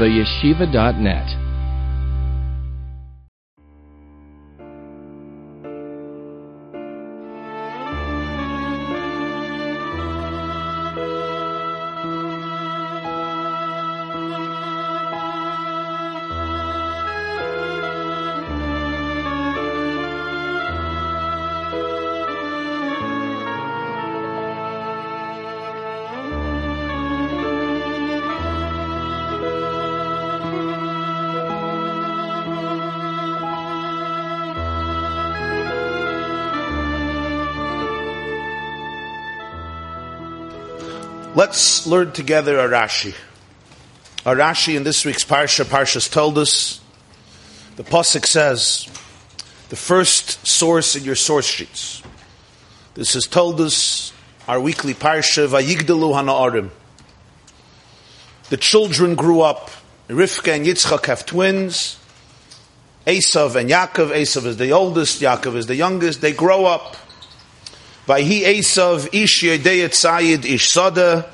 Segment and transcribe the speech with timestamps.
[0.00, 1.49] theyeshiva.net.
[41.86, 43.14] Learn together a Rashi.
[44.26, 46.80] A Rashi in this week's Parsha, Parshas Toldos,
[47.76, 48.88] the Pasuk says,
[49.70, 52.02] the first source in your source sheets.
[52.94, 54.12] This has Toldos
[54.50, 56.70] our weekly Parsha, Vayigdalu Hana'arim.
[58.48, 59.70] The children grew up.
[60.08, 61.98] Rivka and Yitzchak have twins.
[63.06, 64.10] Esav and Yaakov.
[64.10, 66.20] Esav is the oldest, Yaakov is the youngest.
[66.20, 66.96] They grow up.
[68.08, 71.30] Vayhi Esav ish yedeyet sayid ish sada,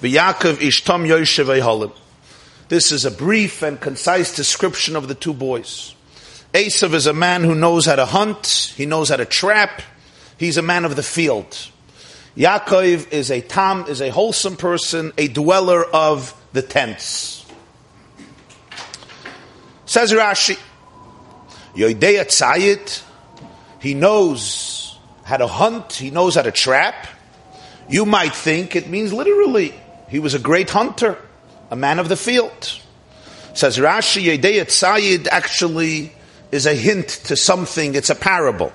[0.00, 1.92] v'Yaakov ish tom yoshev halim.
[2.68, 5.94] This is a brief and concise description of the two boys.
[6.52, 9.82] Esav is a man who knows how to hunt, he knows how to trap,
[10.38, 11.56] he's a man of the field.
[12.36, 17.46] Yaakov is a tam, is a wholesome person, a dweller of the tents.
[19.86, 20.58] Says Rashi,
[21.74, 23.02] Yodeya Tzayit,
[23.80, 27.06] he knows how to hunt, he knows how to trap.
[27.88, 29.74] You might think it means literally,
[30.08, 31.18] he was a great hunter,
[31.70, 32.80] a man of the field.
[33.54, 36.12] Says Rashi, Yedeyat Sayid actually
[36.52, 38.72] is a hint to something, it's a parable.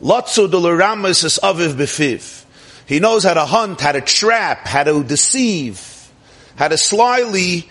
[0.00, 2.44] Lotzu Dularamas is Aviv Befiv.
[2.86, 6.10] He knows how to hunt, how to trap, how to deceive,
[6.56, 7.68] how to slyly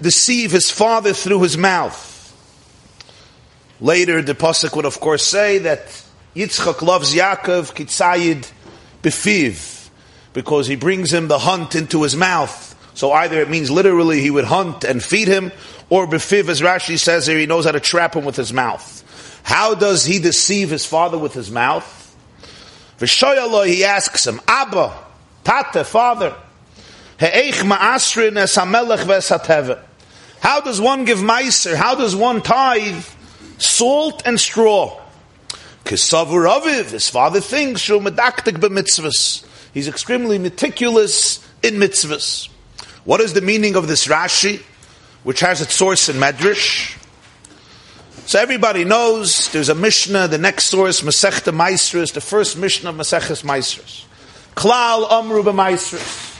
[0.00, 2.10] deceive his father through his mouth.
[3.80, 5.86] Later, the Pasuk would of course say that
[6.34, 8.50] Yitzchak loves Yaakov kitzayid
[9.02, 9.73] befiv,
[10.34, 12.72] because he brings him the hunt into his mouth.
[12.92, 15.50] So either it means literally he would hunt and feed him,
[15.88, 19.40] or befiv, as Rashi says here, he knows how to trap him with his mouth.
[19.42, 22.00] How does he deceive his father with his mouth?
[22.98, 24.92] V'shoyalo, he asks him, Abba,
[25.44, 26.34] Tate, father,
[27.18, 29.78] He'eich ma'asrin es hamelech
[30.40, 31.74] How does one give meiser?
[31.74, 33.04] How does one tithe
[33.58, 35.00] salt and straw?
[35.84, 39.44] Kisavur Aviv, his father thinks, Shul Medaktik b'mitzvahs.
[39.74, 42.48] He's extremely meticulous in mitzvahs.
[43.04, 44.62] What is the meaning of this Rashi,
[45.24, 46.96] which has its source in Medrash?
[48.26, 52.96] So everybody knows there's a Mishnah, the next source, Masechta Maestras, the first Mishnah of
[52.96, 54.06] Maseches Maestras.
[54.54, 56.30] Klal Amru B'Maestras.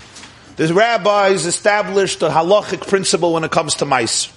[0.57, 4.31] The rabbis established a halachic principle when it comes to Meiser.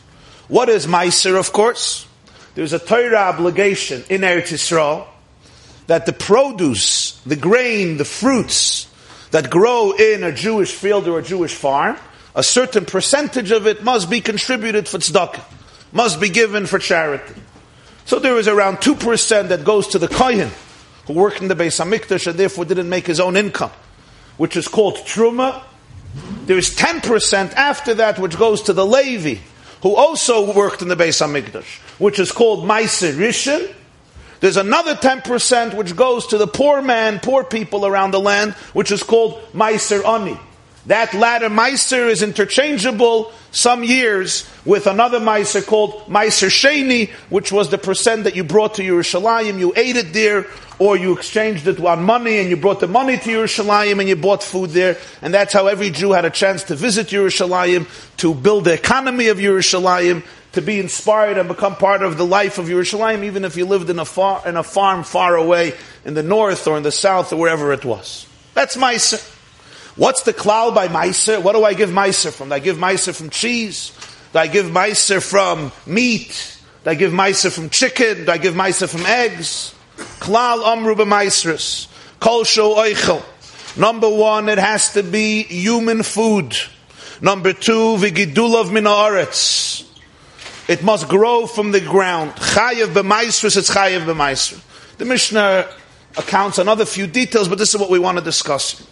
[0.50, 2.08] What is Meiser, of course?
[2.58, 5.06] there's a Torah obligation in Eretz Yisrael
[5.86, 8.87] that the produce, the grain, the fruits
[9.32, 11.98] that grow in a Jewish field or a Jewish farm,
[12.36, 15.44] a certain percentage of it must be contributed for tzedakah,
[15.92, 17.34] must be given for charity.
[18.06, 20.52] So there is around 2% that goes to the Kohen,
[21.08, 23.72] who worked in the Beis HaMikdash and therefore didn't make his own income,
[24.38, 25.64] which is called Truma.
[26.46, 29.42] There is 10% after that which goes to the Levi,
[29.82, 33.74] who also worked in the Beis Hamikdash, which is called Meiser Rishon.
[34.40, 38.92] There's another 10% which goes to the poor man, poor people around the land, which
[38.92, 40.38] is called Meiser Ani.
[40.88, 47.70] That latter Meiser is interchangeable some years with another Meiser called Meiser Sheni, which was
[47.70, 50.46] the percent that you brought to Yerushalayim, you ate it there,
[50.80, 54.16] or you exchanged it on money and you brought the money to Yerushalayim and you
[54.16, 54.98] bought food there.
[55.22, 57.88] And that's how every Jew had a chance to visit Yerushalayim,
[58.18, 60.24] to build the economy of Yerushalayim,
[60.58, 63.92] to be inspired and become part of the life of Yerushalayim, even if you lived
[63.92, 65.74] in a, far, in a farm far away
[66.04, 68.26] in the north or in the south or wherever it was.
[68.56, 69.22] That's Meiser.
[69.96, 71.44] What's the cloud by Meiser?
[71.44, 72.50] What do I give Meiser from?
[72.50, 73.92] Do I give Meiser from cheese?
[74.34, 76.60] Do I give Meiser from meat?
[76.84, 78.26] Do I give Meiser from chicken?
[78.26, 79.76] Do I give Meiser from eggs?
[79.98, 81.88] Klal amru b'maisrus.
[82.20, 83.22] Kol sho oichel.
[83.78, 86.58] Number one, it has to be human food.
[87.22, 89.87] Number two, v'gidulav min haaretz.
[90.68, 92.32] It must grow from the ground.
[92.32, 94.62] Chayev b'maisrus, it's chayev b'maisrus.
[94.98, 95.70] The Mishnah
[96.18, 98.86] accounts another few details, but this is what we want to discuss.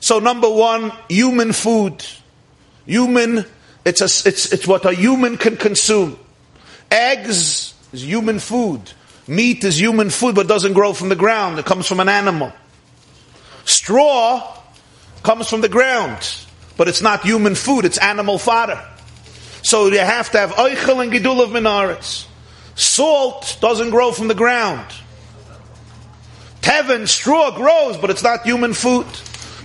[0.00, 2.04] So number one, human food.
[2.84, 3.44] Human,
[3.84, 6.18] it's, a, it's, it's what a human can consume.
[6.90, 8.80] Eggs is human food.
[9.26, 11.58] Meat is human food but doesn't grow from the ground.
[11.58, 12.52] It comes from an animal.
[13.64, 14.56] Straw
[15.22, 16.18] comes from the ground,
[16.76, 18.80] but it's not human food, it's animal fodder.
[19.66, 22.26] So you have to have oichel and gidul of minaris.
[22.76, 24.86] Salt doesn't grow from the ground.
[26.60, 29.12] Tevin, straw grows, but it's not human food.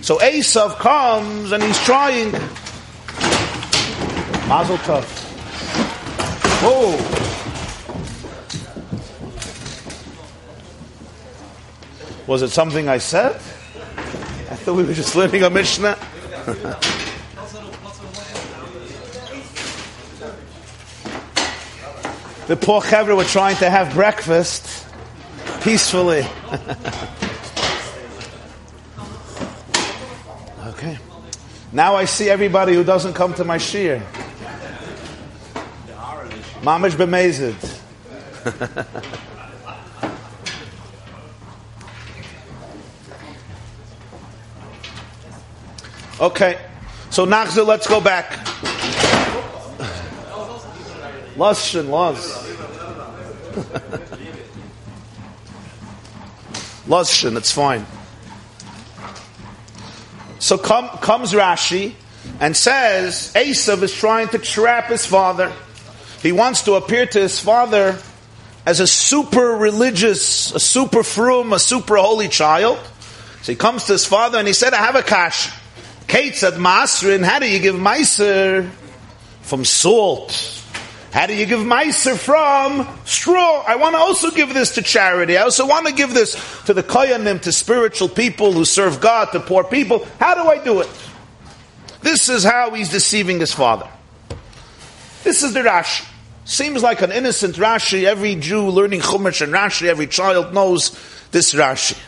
[0.02, 2.32] So Esav comes and he's trying.
[4.48, 5.04] Mazel tov.
[6.64, 6.98] Whoa.
[12.26, 13.36] Was it something I said?
[13.36, 15.96] I thought we were just learning a Mishnah.
[22.46, 24.86] the poor chevra were trying to have breakfast
[25.62, 26.26] peacefully.
[30.66, 30.98] okay.
[31.70, 34.02] Now I see everybody who doesn't come to my shir.
[36.62, 37.54] Mamish bemazed.
[46.20, 46.58] okay.
[47.10, 48.51] So Nachzil, let's go back.
[51.36, 52.32] Lushin, Luz.
[56.86, 57.86] Lushin, it's fine.
[60.38, 61.94] So come, comes Rashi
[62.40, 65.52] and says Esav is trying to trap his father.
[66.20, 67.98] He wants to appear to his father
[68.66, 72.78] as a super religious, a super frum, a super holy child.
[73.42, 75.50] So he comes to his father and he said, I have a kash.
[76.06, 78.68] Kate said, Masrin, how do you give Meiser
[79.42, 80.61] from salt?
[81.12, 83.62] How do you give Meiser from straw?
[83.66, 85.36] I want to also give this to charity.
[85.36, 89.26] I also want to give this to the Koyanim, to spiritual people who serve God,
[89.32, 90.06] to poor people.
[90.18, 90.88] How do I do it?
[92.00, 93.88] This is how he's deceiving his father.
[95.22, 96.06] This is the Rashi.
[96.46, 98.04] Seems like an innocent Rashi.
[98.04, 100.98] Every Jew learning Chumash and Rashi, every child knows
[101.30, 101.98] this Rashi.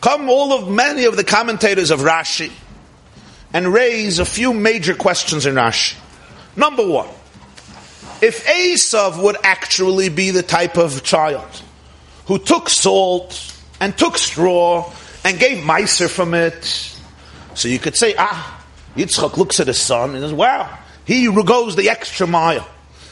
[0.00, 2.50] Come all of many of the commentators of Rashi
[3.52, 5.94] and raise a few major questions in Rashi.
[6.56, 7.08] Number one,
[8.22, 11.62] if Esav would actually be the type of child
[12.26, 14.92] who took salt and took straw
[15.24, 16.64] and gave miser from it,
[17.54, 18.64] so you could say, ah,
[18.96, 22.66] Yitzchak looks at his son and says, wow, he goes the extra mile.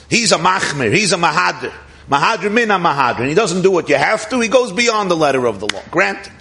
[0.09, 0.93] He's a machmir.
[0.93, 1.73] He's a mahadr.
[2.11, 3.21] Mahadr mina mahadr.
[3.21, 4.41] And he doesn't do what you have to.
[4.41, 5.83] He goes beyond the letter of the law.
[5.91, 6.33] Granted.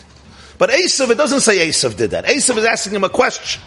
[0.57, 2.25] But Esav, it doesn't say Esav did that.
[2.25, 3.61] Esav is asking him a question.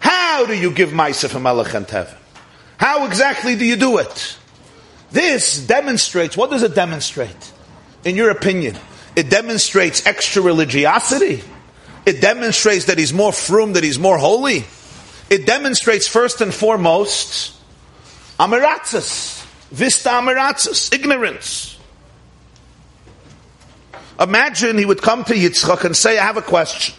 [0.00, 2.14] How do you give Maisa for Melech and Tevin?
[2.78, 4.36] How exactly do you do it?
[5.10, 7.52] This demonstrates, what does it demonstrate?
[8.04, 8.76] In your opinion,
[9.14, 11.42] it demonstrates extra religiosity.
[12.04, 14.64] It demonstrates that he's more frum, that he's more holy
[15.28, 17.54] it demonstrates first and foremost
[18.38, 21.76] amiratzis, vista amiratzis, ignorance.
[24.20, 26.94] Imagine he would come to Yitzchak and say, I have a question.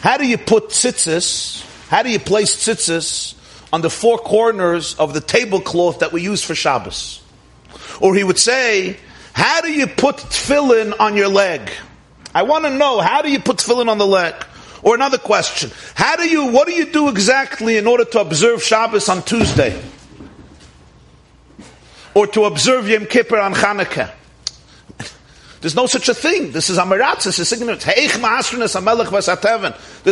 [0.00, 3.34] How do you put tzitzis, how do you place tzitzis
[3.72, 7.22] on the four corners of the tablecloth that we use for Shabbos?
[8.00, 8.98] Or he would say,
[9.32, 11.70] how do you put tefillin on your leg?
[12.34, 14.34] I want to know, how do you put tefillin on the leg?
[14.82, 15.70] Or another question.
[15.94, 19.80] How do you, what do you do exactly in order to observe Shabbos on Tuesday?
[22.14, 24.12] Or to observe Yom Kippur on Chanukah?
[25.60, 26.52] There's no such a thing.
[26.52, 27.84] This is Amiratzis, it's ignorance.
[27.84, 28.18] There's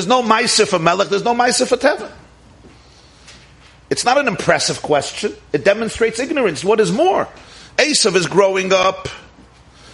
[0.06, 2.10] no Maisa for Melech, there's no Maisa for Tevin.
[3.88, 5.32] It's not an impressive question.
[5.52, 6.64] It demonstrates ignorance.
[6.64, 7.28] What is more?
[7.76, 9.08] Esav is growing up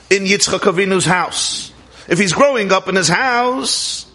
[0.09, 1.73] in Yitzchak Avinu's house.
[2.09, 4.11] If he's growing up in his house,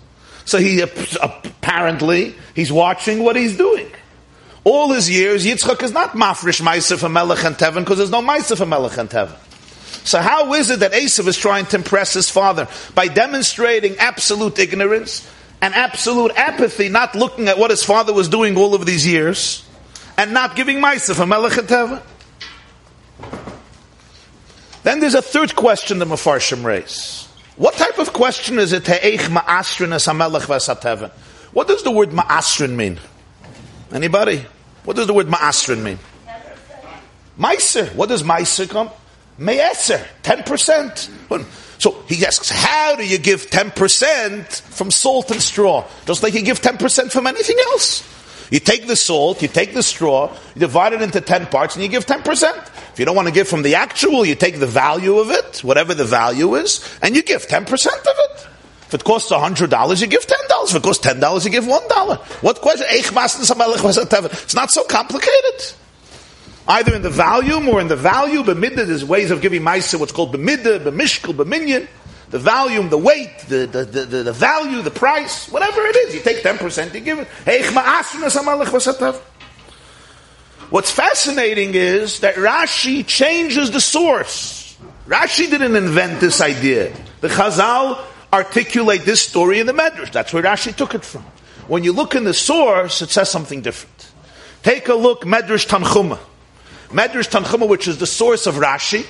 [0.45, 3.91] so he apparently he's watching what he's doing.
[4.63, 8.23] All his years, Yitzchak is not mafresh ma'aser for Melech and Tevin because there's no
[8.23, 9.37] ma'aser for Melech and Tevin.
[10.07, 14.57] So how is it that Esav is trying to impress his father by demonstrating absolute
[14.57, 15.29] ignorance
[15.61, 19.67] and absolute apathy, not looking at what his father was doing all of these years,
[20.17, 21.57] and not giving ma'aser for Melech
[24.83, 27.27] Then there's a third question the Mefarshim raise.
[27.57, 28.87] What type of question is it?
[28.87, 29.27] a?
[31.51, 32.97] What does the word ma'asrin mean?
[33.91, 34.45] Anybody?
[34.85, 35.99] What does the word ma'asrin mean?
[37.37, 37.93] Meiser.
[37.93, 38.89] What does meiser come?
[39.37, 40.05] Me'eser.
[40.23, 41.09] 10%.
[41.79, 45.85] So he asks, how do you give 10% from salt and straw?
[46.05, 48.03] Just like you give 10% from anything else.
[48.49, 51.83] You take the salt, you take the straw, you divide it into 10 parts, and
[51.83, 52.23] you give 10%.
[52.93, 55.63] If you don't want to give from the actual, you take the value of it,
[55.63, 58.47] whatever the value is, and you give 10% of it.
[58.87, 60.69] If it costs $100, you give $10.
[60.69, 62.17] If it costs $10, you give $1.
[62.41, 62.87] What question?
[62.89, 65.73] It's not so complicated.
[66.67, 70.11] Either in the volume or in the value, b'middah, there's ways of giving ma'isa, what's
[70.11, 71.87] called b'middah, b'mishkel, b'minyan.
[72.29, 76.15] the volume, the weight, the, the, the, the, value, the price, whatever it is.
[76.15, 77.27] You take 10%, you give it.
[80.69, 84.77] What's fascinating is that Rashi changes the source.
[85.05, 86.93] Rashi didn't invent this idea.
[87.21, 90.11] The Chazal articulate this story in the Medrash.
[90.11, 91.23] That's where Rashi took it from.
[91.69, 94.11] When you look in the source, it says something different.
[94.63, 96.19] Take a look, Medrash Tanchuma.
[96.89, 99.05] Medrash Tanchuma, which is the source of Rashi,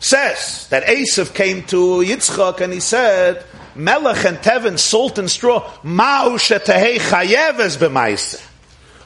[0.00, 5.68] says that Esav came to Yitzchak and he said, Melech and Tevin, salt and straw,
[5.82, 8.40] ma'u shetehei chayeves b'maise.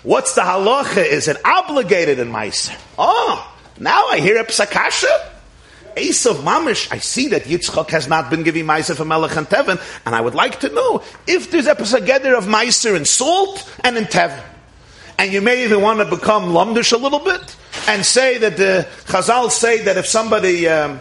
[0.03, 1.05] What's the halacha?
[1.05, 2.71] Is it obligated in maise?
[2.99, 5.09] Oh, ah, now I hear a psakasha.
[5.97, 9.81] Esav Mamish, I see that Yitzchak has not been giving Meiser for Melech and Tevin,
[10.07, 13.97] and I would like to know if there's a together of Meiser in salt and
[13.97, 14.43] in Tevin.
[15.19, 17.57] And you may even want to become lumdish a little bit
[17.89, 21.01] and say that the Chazal say that if somebody, um,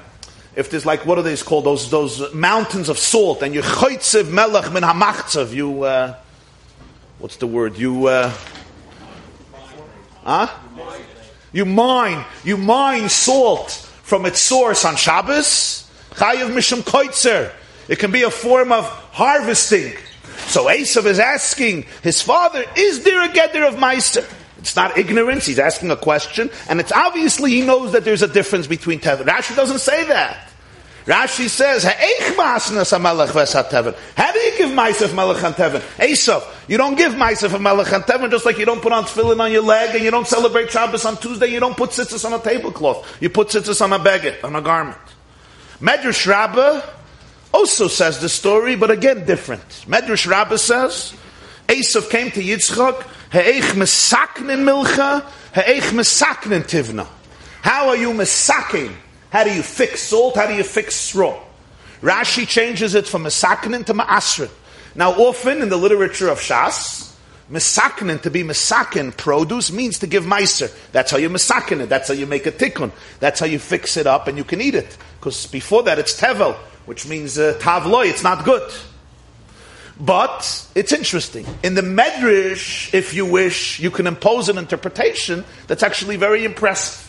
[0.55, 1.65] if there's like, what are these called?
[1.65, 6.15] Those, those mountains of salt, and you choitziv melech min hamachzav, you, uh,
[7.19, 7.77] what's the word?
[7.77, 8.33] You, uh,
[10.23, 10.49] huh?
[11.53, 13.71] You mine, you mine salt
[14.01, 15.87] from its source on Shabbos.
[16.11, 17.51] Chayiv mishum koitzer.
[17.87, 19.93] It can be a form of harvesting.
[20.47, 24.25] So Esav is asking his father, is there a gather of Meiser?
[24.59, 28.27] It's not ignorance, he's asking a question, and it's obviously he knows that there's a
[28.27, 29.25] difference between Tevin.
[29.25, 30.47] Rashi doesn't say that.
[31.07, 32.17] Rashi says, How do you
[34.57, 35.79] give Ma'aseh Melech and Tevin?
[35.97, 39.05] Esav, you don't give Ma'aseh for Melech and Tevin just like you don't put on
[39.05, 42.25] tefillin on your leg and you don't celebrate Shabbos on Tuesday, you don't put tzitzis
[42.25, 43.21] on a tablecloth.
[43.21, 44.97] You put tzitzis on a baguette, on a garment.
[45.79, 46.81] Medrash Rabbah
[47.53, 49.67] also says the story, but again different.
[49.87, 51.13] Medrash Rabbah says,
[51.67, 53.01] Esav came to Yitzchak,
[53.31, 55.21] Ha'eich mesaknin milcha,
[55.53, 57.07] ha'eich mesaknin tivna.
[57.61, 58.93] How are you mesakin?
[59.29, 60.35] How do you fix salt?
[60.35, 61.43] How do you fix straw?
[62.01, 64.49] Rashi changes it from Mesaknin to Ma'asrin.
[64.95, 67.13] Now, often in the literature of Shas,
[67.51, 70.73] Mesaknin, to be Mesakin, produce, means to give Meiser.
[70.91, 71.89] That's how you Mesakin it.
[71.89, 72.91] That's how you make a tikkun.
[73.19, 74.97] That's how you fix it up and you can eat it.
[75.19, 76.55] Because before that it's Tevel,
[76.87, 78.67] which means uh, Tavloi, it's not good.
[79.99, 81.45] But it's interesting.
[81.63, 87.03] In the Medrash, if you wish, you can impose an interpretation that's actually very impressive.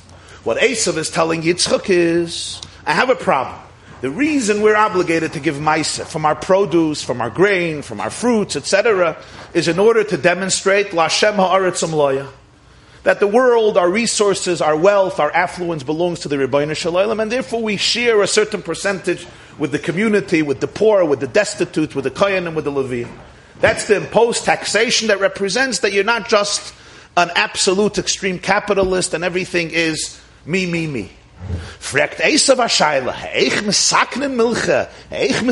[0.44, 3.58] What Esav is telling Yitzchak is, I have a problem.
[4.00, 8.10] The reason we're obligated to give maisa from our produce, from our grain, from our
[8.10, 9.16] fruits, etc.,
[9.54, 12.28] is in order to demonstrate Lashem ha'aretzim loya.
[13.02, 17.30] That the world, our resources, our wealth, our affluence belongs to the Rebbeinu Shalom, and
[17.30, 19.26] therefore we share a certain percentage
[19.58, 22.72] with the community, with the poor, with the destitute, with the Kohen, and with the
[22.72, 23.10] Levim.
[23.60, 26.74] That's the imposed taxation that represents that you're not just
[27.16, 31.10] an absolute extreme capitalist and everything is me, me, me.
[31.80, 32.16] Eich
[35.10, 35.46] Eich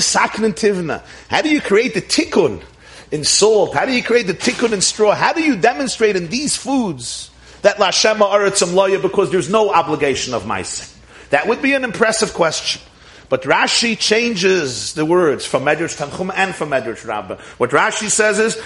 [0.54, 1.02] tivna.
[1.28, 2.62] How do you create the tikkun
[3.10, 3.74] in salt?
[3.74, 5.14] How do you create the tikkun in straw?
[5.14, 7.30] How do you demonstrate in these foods
[7.62, 10.92] that Lashema Aratzim Loya because there's no obligation of Maisa?
[11.30, 12.80] That would be an impressive question.
[13.28, 17.38] But Rashi changes the words from Medrash Tanchum and from Medrash Rabbah.
[17.58, 18.56] What Rashi says is,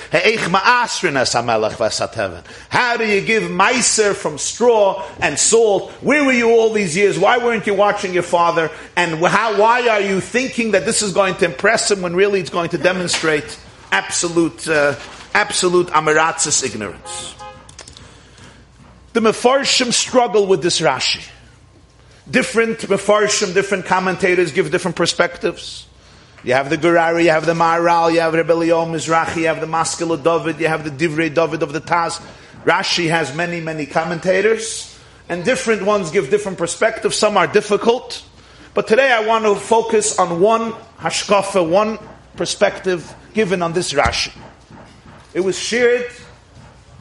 [2.68, 5.90] How do you give meiser from straw and salt?
[6.02, 7.18] Where were you all these years?
[7.18, 8.70] Why weren't you watching your father?
[8.96, 12.40] And how, why are you thinking that this is going to impress him when really
[12.40, 13.58] it's going to demonstrate
[13.90, 14.94] absolute, uh,
[15.32, 17.34] absolute amiratzis ignorance?
[19.14, 21.26] The Mefarshim struggle with this Rashi.
[22.28, 25.86] Different Mefarshim, different commentators give different perspectives.
[26.42, 29.46] You have the Gur Aryeh, you have the Maharal, you have Rebbe Leon Mizrahi, you
[29.46, 32.20] have the Maskil David, you have the Divrei David of the Taz.
[32.64, 34.98] Rashi has many, many commentators,
[35.28, 37.16] and different ones give different perspectives.
[37.16, 38.24] Some are difficult.
[38.72, 41.98] But today I want to focus on one hashkafa, one
[42.36, 44.32] perspective given on this Rashi.
[45.34, 46.10] It was shared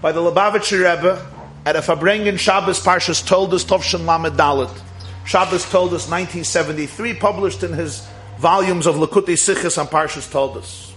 [0.02, 1.26] by the Lubavitcher Rebbe
[1.66, 4.82] at a Farbrengen Shabbos Parshas Toldos Tovshin Lamed Dalit.
[5.30, 8.04] Shabbos Toldos 1973, published in his
[8.40, 10.92] volumes of Likkutei Sichos on Parshas Toldos.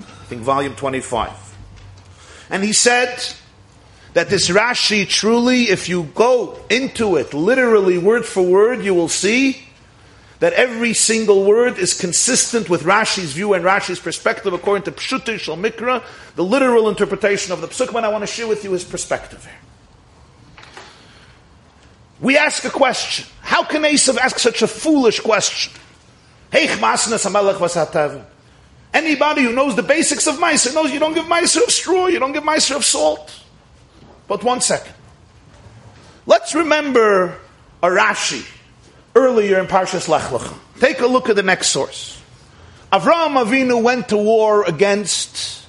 [0.00, 1.30] I think volume 25.
[2.50, 3.24] And he said
[4.14, 9.08] that this Rashi truly, if you go into it literally word for word, you will
[9.08, 9.62] see
[10.40, 15.38] that every single word is consistent with Rashi's view and Rashi's perspective according to Pshuti
[15.38, 16.02] Shal Mikra,
[16.34, 19.65] the literal interpretation of the Psukim, I want to share with you his perspective here.
[22.26, 23.24] We ask a question.
[23.40, 25.72] How can Esav ask such a foolish question?
[28.92, 32.18] Anybody who knows the basics of Meiser knows you don't give Meiser of straw, you
[32.18, 33.32] don't give Meiser of salt.
[34.26, 34.92] But one second.
[36.26, 37.38] Let's remember
[37.80, 38.44] a Rashi
[39.14, 40.58] earlier in Parshas Lech Lecha.
[40.80, 42.20] Take a look at the next source.
[42.92, 45.64] Avraham Avinu went to war against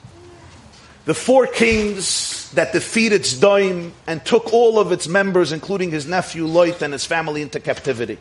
[1.08, 6.46] the four kings that defeated Zdoim and took all of its members, including his nephew
[6.46, 8.18] Lot and his family, into captivity.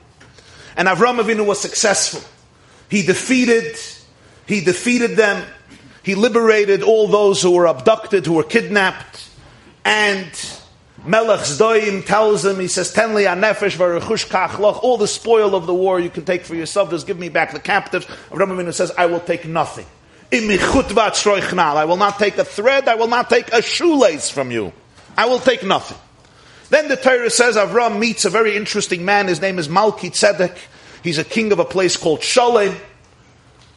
[0.76, 2.20] And Avraham Avinu was successful.
[2.88, 3.76] He defeated,
[4.46, 5.44] he defeated them.
[6.04, 9.30] He liberated all those who were abducted, who were kidnapped,
[9.84, 10.30] and
[11.04, 15.74] Melech Zdoim tells him, he says, Tenli anefesh v'rechush kachloch, all the spoil of the
[15.74, 18.06] war you can take for yourself, just give me back the captives.
[18.30, 19.86] Avraham Avinu says, I will take nothing.
[20.38, 24.72] I will not take a thread, I will not take a shoelace from you.
[25.16, 25.98] I will take nothing.
[26.68, 29.28] Then the Torah says Avram meets a very interesting man.
[29.28, 30.56] His name is Malki Tzedek.
[31.02, 32.74] He's a king of a place called Shalem.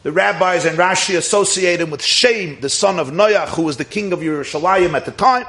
[0.02, 3.84] The rabbis and Rashi associate him with Shem, the son of Noach, who was the
[3.84, 5.46] king of Yerushalayim at the time.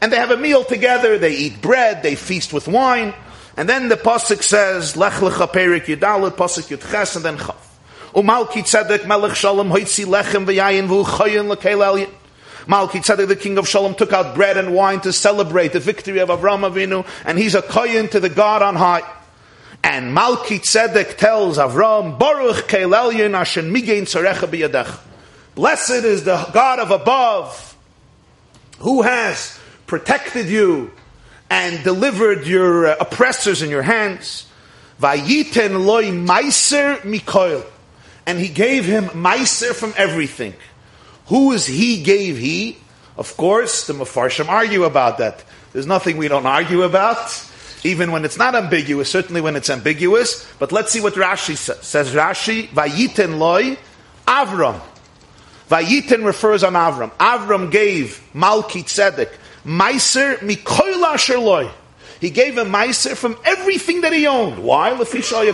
[0.00, 3.14] And they have a meal together, they eat bread, they feast with wine.
[3.56, 7.69] And then the Pasuk says, Lech lecha perik yudalit, Pasuk yudches, and then Chav.
[8.14, 12.10] Umalki tzedek melech shalom hoitzi lechem v'yayin v'u choyin l'keil elyin.
[12.66, 16.18] Malki Tzedek, the king of Shalom, took out bread and wine to celebrate the victory
[16.18, 19.02] of Avram Avinu, and he's a koyin to the God on high.
[19.82, 24.98] And Malki Tzedek tells Avram, Baruch Keil Elyon Ashen Migein Tzarecha B'yadech.
[25.54, 27.76] Blessed is the God of above,
[28.80, 30.92] who has protected you
[31.48, 34.46] and delivered your oppressors in your hands.
[35.00, 37.64] Vayiten loy meiser mikoil.
[38.26, 40.54] And he gave him meiser from everything.
[41.26, 42.76] Who is he gave he?
[43.16, 45.44] Of course, the Mefarshim argue about that.
[45.72, 47.46] There's nothing we don't argue about,
[47.84, 50.46] even when it's not ambiguous, certainly when it's ambiguous.
[50.58, 51.80] But let's see what Rashi says.
[51.82, 53.76] Says Rashi, Vayiten loy
[54.26, 54.80] Avram.
[55.68, 57.12] Vayiten refers on Avram.
[57.12, 59.30] Avram gave Malki Tzedek
[59.64, 61.70] Meiser mikoil asher
[62.20, 64.62] He gave a meiser from everything that he owned.
[64.62, 64.92] Why?
[64.92, 65.52] Lefisha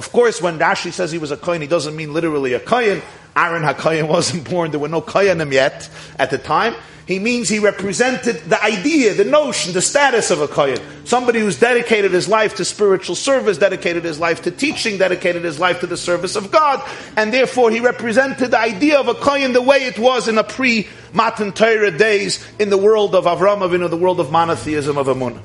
[0.00, 3.02] Of course, when Rashi says he was a kohen, he doesn't mean literally a kohen.
[3.36, 4.70] Aaron HaKoyen wasn't born.
[4.70, 6.74] There were no kohenim yet at the time.
[7.04, 10.78] He means he represented the idea, the notion, the status of a kohen.
[11.04, 15.60] Somebody who's dedicated his life to spiritual service, dedicated his life to teaching, dedicated his
[15.60, 16.82] life to the service of God,
[17.18, 20.44] and therefore he represented the idea of a kohen the way it was in a
[20.44, 25.38] pre-Matan Torah days in the world of Avram Avinu, the world of monotheism of Amun.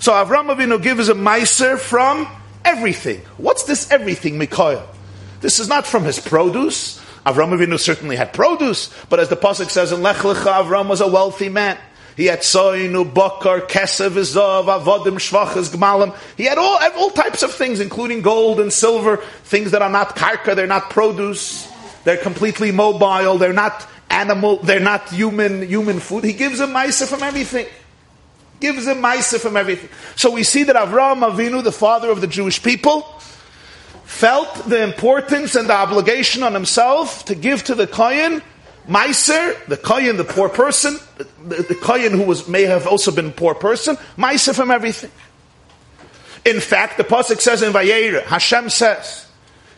[0.00, 2.26] So Avram Avinu gives a meiser from
[2.64, 3.20] everything.
[3.36, 4.86] What's this everything, Mikoyah?
[5.40, 6.98] This is not from his produce.
[7.26, 11.00] Avram Avinu certainly had produce, but as the pasuk says in Lech Lecha, Avram was
[11.00, 11.78] a wealthy man.
[12.16, 16.16] He had soinu, bakar, kesev, izav, avodim, shvachas, gmalim.
[16.36, 20.16] He had all, all types of things, including gold and silver, things that are not
[20.16, 21.70] karka, they're not produce,
[22.04, 26.24] they're completely mobile, they're not animal, they're not human, human food.
[26.24, 27.66] He gives him maisa from everything.
[28.60, 29.88] Gives him maisa from everything.
[30.16, 33.02] So we see that Avraham Avinu, the father of the Jewish people,
[34.04, 38.42] felt the importance and the obligation on himself to give to the Kohen
[38.88, 40.98] Meiser, the Kohen, the poor person,
[41.46, 45.12] the, the Kohen who was, may have also been a poor person, Meiser from everything.
[46.44, 49.26] In fact, the Pasuk says in Vayera, Hashem says,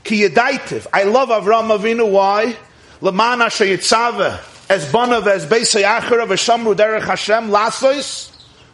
[0.02, 2.56] Ki yedaitiv, I love Avram Avinu, why?
[3.02, 8.31] Lamana sheyitzave, as banav, as beisay acharav, as shamru Hashem, lasois,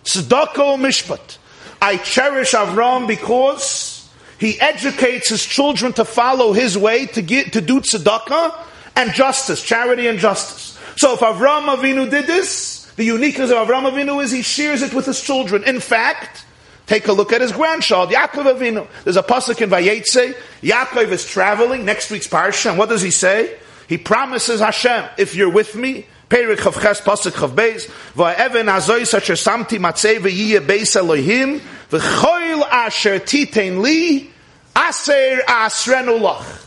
[0.09, 1.39] tzedakah mishpat.
[1.81, 7.61] I cherish Avram because he educates his children to follow his way, to, get, to
[7.61, 8.55] do tzedakah
[8.97, 10.79] and justice, charity and justice.
[10.97, 14.93] So if Avram Avinu did this, the uniqueness of Avram Avinu is he shares it
[14.93, 15.63] with his children.
[15.65, 16.45] In fact,
[16.87, 18.89] take a look at his grandchild, Yaakov Avinu.
[19.05, 20.35] There's a pasuk in Vayetze.
[20.63, 23.57] Yaakov is traveling, next week's parsha, and what does he say?
[23.89, 29.33] He promises Hashem, if you're with me, Perik Chavches Pasuk Chav Beis, Va'even Azoy Sacher
[29.33, 31.61] Samti Matzei V'yiyeh Beis Elohim,
[31.91, 34.31] V'choil asher titein li,
[34.77, 36.67] aser asrenu lach.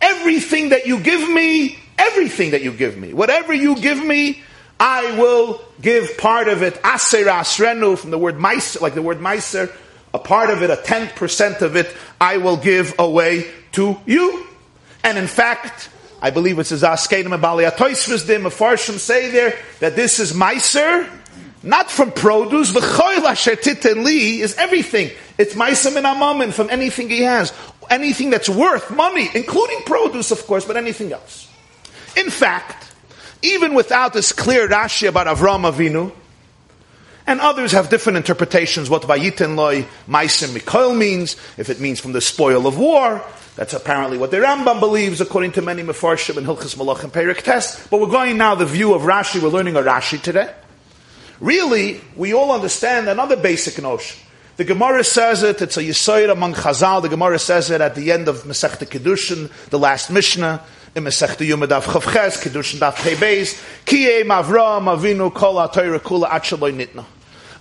[0.00, 4.42] Everything that you give me, everything that you give me, whatever you give me,
[4.80, 9.18] I will give part of it, aser asrenu, from the word meiser, like the word
[9.18, 9.70] meiser,
[10.14, 14.46] a part of it, a tenth percent of it, I will give away to you.
[15.04, 20.18] And in fact, I believe it's Zaskedim and Bali Atoisvizdim, Farshim say there that this
[20.18, 21.08] is meiser,
[21.62, 22.72] not from produce.
[22.72, 25.10] The li is everything.
[25.38, 27.52] It's ma'isam and amamin from anything he has.
[27.90, 31.52] Anything that's worth money, including produce, of course, but anything else.
[32.16, 32.92] In fact,
[33.42, 36.12] even without this clear Rashi about Avram Avinu,
[37.26, 42.12] and others have different interpretations what Vayitin loy ma'isam mikoil means, if it means from
[42.12, 43.22] the spoil of war.
[43.56, 47.42] That's apparently what the Rambam believes, according to many Mefarshim and Hilchas Malach and Perik
[47.42, 47.90] Test.
[47.90, 49.42] But we're going now the view of Rashi.
[49.42, 50.52] We're learning a Rashi today.
[51.40, 54.18] Really, we all understand another basic notion
[54.56, 58.10] The Gemara says it, it's a Yisoid among Chazal, the Gemara says it at the
[58.10, 60.62] end of Masechta Kedushin, the last Mishnah,
[60.94, 67.04] in Masechta Yuma Daf Chavches, Kedushin Daf Tebeis, Kiyem Avraham Avinu Kol HaTorah Kula Nitna.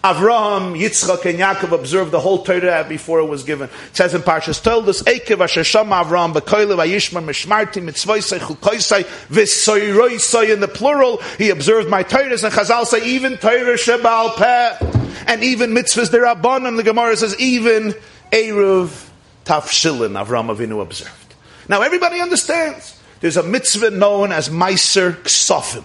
[0.05, 3.69] Avraham, Yitzchak, and Yaakov observed the whole Torah before it was given.
[3.87, 10.53] It says in Parshas Toldos, Ekev asher shama Avraham b'koile vayishma mishmarti mitzvoisei chukoisei v'soiroisei
[10.53, 11.17] in the plural.
[11.39, 16.77] He observed my Torah, and Chazal say even Torah shebal peh, and even mitzvahs derabbanon.
[16.77, 17.95] The Gemara says even
[18.31, 19.09] eruv
[19.45, 21.33] tafshilin Avraham Avinu observed.
[21.67, 23.01] Now everybody understands.
[23.21, 25.83] There's a mitzvah known as Meiser Ksofim.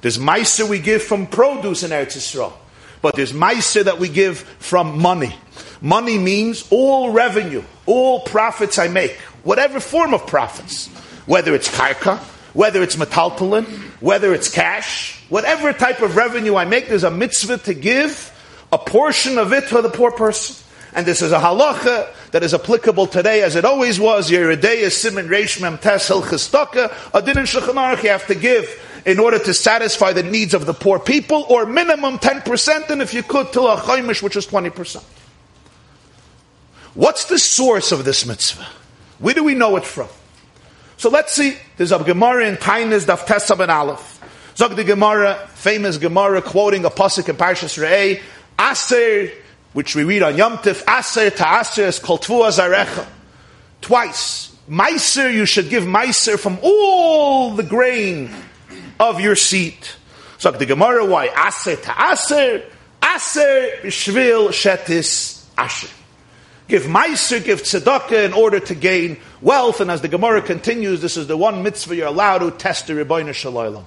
[0.00, 2.54] There's Meiser we give from produce in Eretz Yisrael
[3.04, 5.36] but there's meiser that we give from money.
[5.82, 9.12] Money means all revenue, all profits I make,
[9.42, 10.86] whatever form of profits,
[11.26, 12.16] whether it's karka,
[12.54, 13.66] whether it's metaltalin,
[14.00, 18.32] whether it's cash, whatever type of revenue I make, there's a mitzvah to give
[18.72, 20.56] a portion of it to the poor person.
[20.94, 24.30] And this is a halacha that is applicable today as it always was.
[24.30, 26.90] Yeridei Simon Reish Mem Tes Hilchistaka.
[27.12, 30.74] Adin and Shulchan you have to give in order to satisfy the needs of the
[30.74, 35.02] poor people, or minimum 10%, and if you could, till a chaimish, which is 20%.
[36.94, 38.66] What's the source of this mitzvah?
[39.18, 40.08] Where do we know it from?
[40.96, 41.56] So let's see.
[41.76, 44.20] There's a Gemara in Tainis Daf Tesab and Aleph.
[44.56, 48.22] Zog the Gemara, famous Gemara, quoting a pasuk in Parshas Re'eh,
[48.58, 49.32] Aser,
[49.72, 53.06] which we read on Yom Tif, Aser to Aser is called Zarecha.
[53.80, 54.54] Twice.
[54.70, 58.30] Meiser, you should give Meiser from all the grain
[59.00, 59.96] of your seat.
[60.38, 61.26] So the Gemara, why?
[61.26, 62.64] Aser to aser,
[63.02, 65.88] aser shvil shetis asher.
[66.66, 69.80] Give meiser, give tzedakah in order to gain wealth.
[69.80, 72.94] And as the Gemara continues, this is the one mitzvah you're allowed to test the
[72.94, 73.84] Rebbeinu Shalom.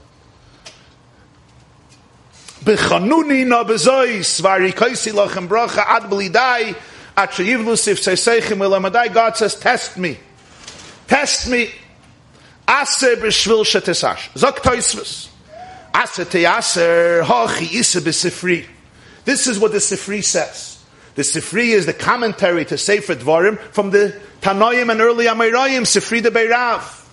[2.63, 6.75] Bechanuni na bezois, vari kaisi lachem bracha ad blidai,
[7.15, 9.13] at sheyivlu sif seiseichem.
[9.13, 10.19] God says, test me.
[11.07, 11.71] Test me.
[12.69, 14.29] Aser b'shvil shetesash.
[14.33, 15.29] Zok toisvus.
[15.95, 18.65] Aser teyaser hochi isa b'sifri.
[19.23, 20.83] This is what the Sifri says.
[21.15, 26.21] The Sifri is the commentary to Sefer Dvarim from the Tanoim and early Amirayim, Sifri
[26.21, 27.05] de Beirav.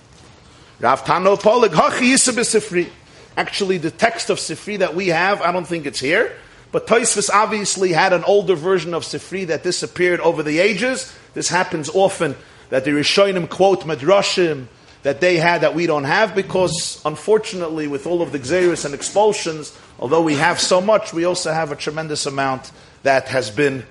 [0.80, 2.88] Rav Tano Polig, hochi isa b'sifri.
[3.36, 6.36] Actually, the text of Sifri that we have, I don't think it's here,
[6.70, 11.12] but Toisvus obviously had an older version of Sifri that disappeared over the ages.
[11.34, 12.36] This happens often
[12.70, 14.66] that the Rishonim quote Medrashim
[15.04, 18.94] that they had that we don't have because unfortunately with all of the xeris and
[18.94, 22.72] expulsions, although we have so much, we also have a tremendous amount
[23.04, 23.84] that has been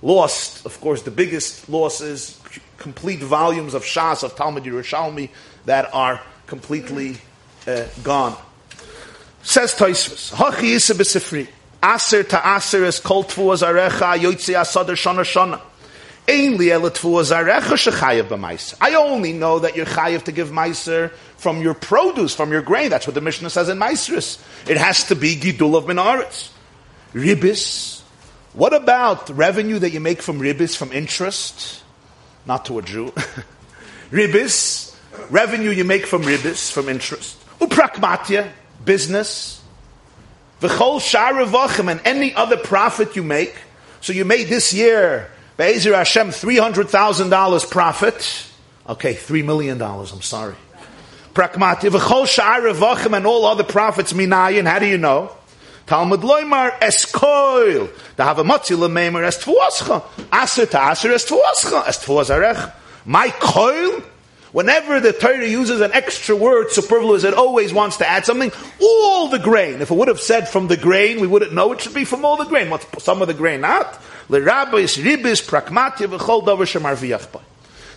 [0.00, 0.64] lost.
[0.64, 2.40] Of course, the biggest loss is
[2.78, 5.30] complete volumes of Shas, of Talmud Yerushalmi
[5.66, 7.16] that are completely
[7.66, 8.36] uh, gone.
[9.42, 11.48] Says Taisvus, Hachi Yisa B'Sifri,
[11.82, 15.60] Aser to Aser is Kol Tfu Azarecha, Yoitzi Asadar Shana Shana.
[18.80, 22.90] I only know that you're chayiv to give meiser from your produce, from your grain.
[22.90, 24.40] That's what the Mishnah says in Meiseris.
[24.68, 26.50] It has to be gidul of minaretz.
[27.14, 28.02] Ribis.
[28.52, 31.82] What about revenue that you make from ribis, from interest?
[32.46, 33.12] Not to a Jew.
[34.10, 34.96] ribis,
[35.30, 37.36] revenue you make from ribis, from interest.
[37.58, 38.50] Uprakmatya,
[38.84, 39.62] business.
[40.60, 43.56] V'chol sharavachim, and any other profit you make.
[44.00, 48.46] So you made this year Be'ezer Hashem, $300,000 profit.
[48.88, 50.54] Okay, $3 million, I'm sorry.
[51.34, 55.30] Prakmati, v'chol sha'ar revachim, and all other profits minayin, how do you know?
[55.84, 57.88] Talmud loymar eskoil.
[58.16, 60.02] Matzi lemeimer es tfuascha.
[60.32, 61.86] Aser to aser es tfuascha.
[61.86, 62.72] Es tfuazarech.
[63.04, 64.02] My koil,
[64.52, 68.50] Whenever the Torah uses an extra word, superfluous, it always wants to add something.
[68.80, 69.80] All the grain.
[69.80, 72.24] If it would have said from the grain, we wouldn't know it should be from
[72.24, 72.68] all the grain.
[72.68, 73.60] What's some of the grain?
[73.60, 73.94] Not.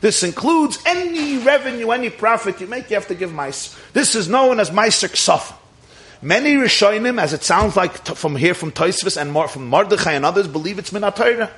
[0.01, 3.75] This includes any revenue, any profit you make, you have to give mice.
[3.93, 5.55] This is known as meiser ksaf.
[6.21, 10.25] Many Rishonim, as it sounds like from here from Toisvis and more from Mordechai and
[10.25, 11.49] others, believe it's minatayra.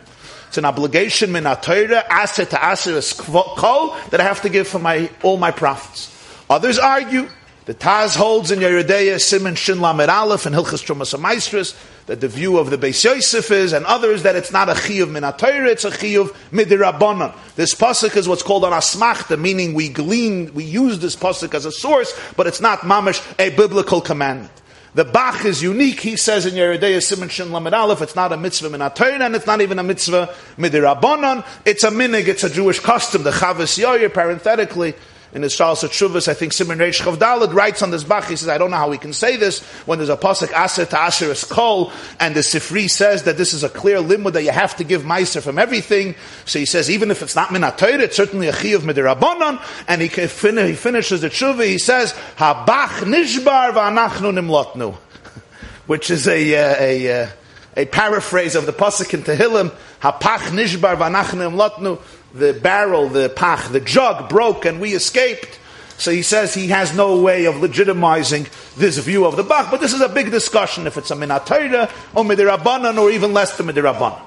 [0.47, 4.79] It's an obligation minatayra, aser to aser is kol, that I have to give for
[4.79, 6.12] my all my profits.
[6.49, 7.27] Others argue
[7.65, 12.27] the Taz holds in Yeridea, Simon Shin Lamed Aleph and Hilchas Trumas Maestris that the
[12.27, 15.86] view of the Beis Yosef is, and others that it's not a chiyuv minatayr, it's
[15.86, 17.36] a chiyuv midirabanan.
[17.55, 21.65] This pasuk is what's called an asmachta, meaning we glean, we use this pasuk as
[21.65, 24.51] a source, but it's not mamish a biblical commandment.
[24.95, 25.99] The Bach is unique.
[25.99, 29.45] He says in Yeridea Simon Shin Lamed Aleph, it's not a mitzvah minatayr, and it's
[29.45, 31.45] not even a mitzvah midirabanan.
[31.65, 33.23] It's a minig, it's a Jewish custom.
[33.23, 34.93] The Chavis Yoyer, parenthetically,
[35.36, 38.48] in his Shalos Shuvas, I think Simon Reish Chavdalad writes on this Bach, he says,
[38.48, 41.30] I don't know how we can say this, when there's a Pasuk Aser to Asher
[41.30, 44.78] is Kol, and the Sifri says that this is a clear limud that you have
[44.78, 46.15] to give Meiser from everything.
[46.45, 50.08] So he says, even if it's not Minatayr, it's certainly a Chiyav Midirabonon, and he,
[50.08, 50.28] he
[50.76, 54.95] finishes the Shuvah, he says, Habach Nishbar V'anachnu Nimlotnu,
[55.86, 57.30] which is a, uh, a, a,
[57.76, 62.00] a paraphrase of the Pasuk in Tehillim, Hapach Nishbar V'anachnu Nimlotnu,
[62.36, 65.60] the barrel, the pach, the jug broke and we escaped.
[65.98, 69.80] So he says he has no way of legitimizing this view of the Bach, but
[69.80, 73.67] this is a big discussion if it's a minatayra or midirabanan or even less than
[73.67, 74.21] midirabanan.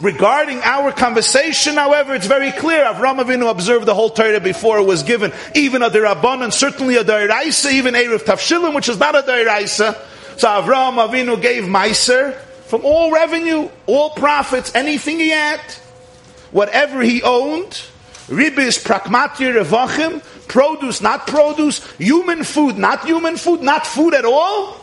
[0.00, 2.84] Regarding our conversation, however, it's very clear.
[2.84, 7.04] Avram Avinu observed the whole Torah before it was given, even a derabanan, certainly a
[7.04, 9.96] deraisa, even Erev Tafshilim, which is not a deraisa.
[10.38, 12.34] So Avram Avinu gave Meiser
[12.66, 15.60] from all revenue, all profits, anything he had
[16.50, 17.82] whatever he owned,
[18.28, 24.76] ribis pragmatir revachim, produce, not produce, human food, not human food, not food at all.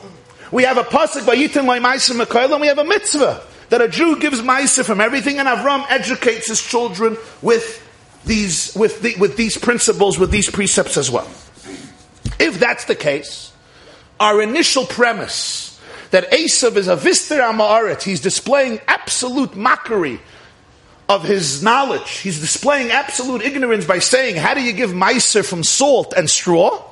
[0.52, 4.20] We have a pasuk Loi Ma'aser Mekoil, and we have a mitzvah that a Jew
[4.20, 7.82] gives Ma'aser from everything, and Avram educates his children with
[8.26, 11.28] these, with, the, with these principles, with these precepts as well.
[12.40, 13.52] If that's the case,
[14.20, 15.80] our initial premise
[16.12, 20.20] that Esav is a Vister Amaret, he's displaying absolute mockery
[21.08, 22.18] of his knowledge.
[22.20, 26.84] He's displaying absolute ignorance by saying, How do you give meiser from salt and straw?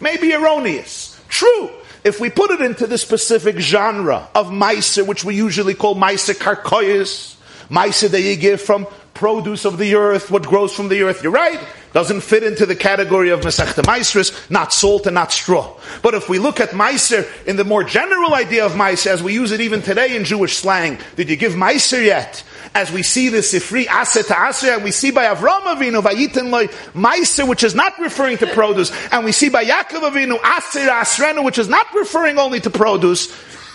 [0.00, 1.20] Maybe erroneous.
[1.28, 1.70] True.
[2.02, 6.34] If we put it into the specific genre of meiser, which we usually call meiser
[6.34, 7.36] karkoyas,
[7.68, 11.32] meiser that you give from produce of the earth, what grows from the earth, you're
[11.32, 11.60] right.
[11.92, 15.76] Doesn't fit into the category of Masechta Maisris, not salt and not straw.
[16.02, 19.34] But if we look at Meiser in the more general idea of Meiser, as we
[19.34, 22.44] use it even today in Jewish slang, did you give Meiser yet?
[22.72, 26.50] As we see the Sifri Aser to Aser, and we see by Avram Avinu, Vayitin
[26.50, 30.88] Loi, Meiser, which is not referring to produce, and we see by Yaakov Avinu, Aser
[30.88, 33.26] Asrenu, which is not referring only to produce.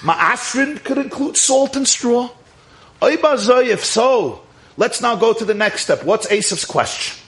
[0.01, 2.29] Ma'asrin could include salt and straw.
[3.01, 4.41] If so,
[4.77, 6.03] let's now go to the next step.
[6.05, 7.21] What's Esav's question?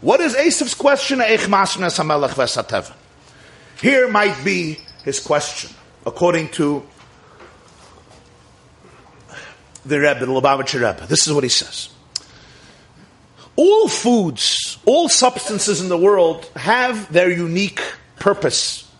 [0.00, 1.20] What is Esav's question?
[3.80, 5.70] Here might be his question,
[6.06, 6.84] according to
[9.84, 11.06] the Rebbe, the Lubavitcher Rebbe.
[11.06, 11.88] This is what he says.
[13.56, 17.82] All foods, all substances in the world have their unique
[18.18, 18.90] purpose.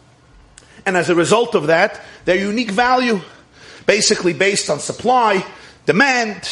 [0.85, 3.21] And as a result of that, their unique value,
[3.87, 5.45] basically based on supply,
[5.87, 6.49] demand.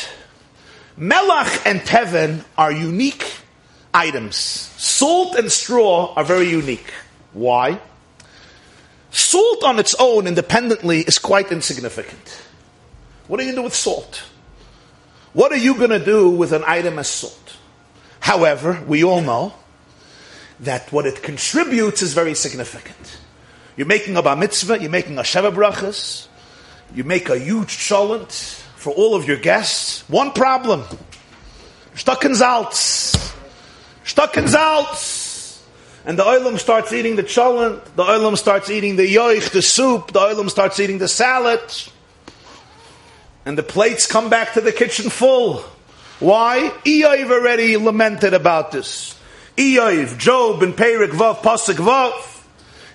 [0.98, 3.26] Melach and Teven are unique
[3.92, 4.36] items.
[4.36, 6.92] Salt and straw are very unique.
[7.32, 7.80] Why?
[9.10, 12.42] Salt on its own, independently, is quite insignificant.
[13.28, 14.24] What are you going to do with salt?
[15.34, 17.56] What are you going to do with an item as salt?
[18.20, 19.52] However, we all know
[20.60, 23.18] that what it contributes is very significant.
[23.76, 26.26] You're making a bar mitzvah, you're making a sheva brachas,
[26.94, 28.32] you make a huge cholent
[28.76, 30.08] for all of your guests.
[30.08, 30.84] One problem.
[31.94, 33.34] Stuck in Salz.
[34.04, 35.62] Stuck in Salz.
[36.06, 40.12] And the oilam starts eating the cholent, the oilam starts eating the yoich, the soup,
[40.12, 41.60] the oilam starts eating the salad
[43.48, 45.64] and the plates come back to the kitchen full.
[46.20, 46.70] Why?
[46.84, 49.18] Eiv already lamented about this.
[49.56, 52.12] Eiv, Job, and Perik Vav, Pasuk Vav.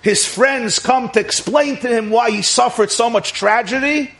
[0.00, 4.12] His friends come to explain to him why he suffered so much tragedy.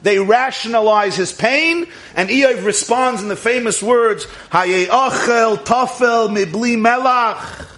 [0.00, 6.78] They rationalize his pain, and Eiv responds in the famous words, Haye achel tafel mibli
[6.78, 7.68] melach.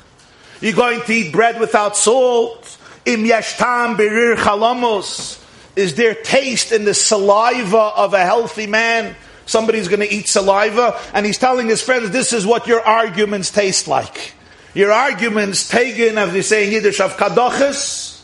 [0.61, 2.79] You're going to eat bread without salt.
[3.05, 5.45] Im yeshtam berir chalamos.
[5.79, 9.14] Is there taste in the saliva of a healthy man?
[9.47, 13.53] Somebody's going to eat saliva, and he's telling his friends, This is what your arguments
[13.53, 14.35] taste like.
[14.75, 18.21] Your arguments taken, as they say in Yiddish, of kadoches,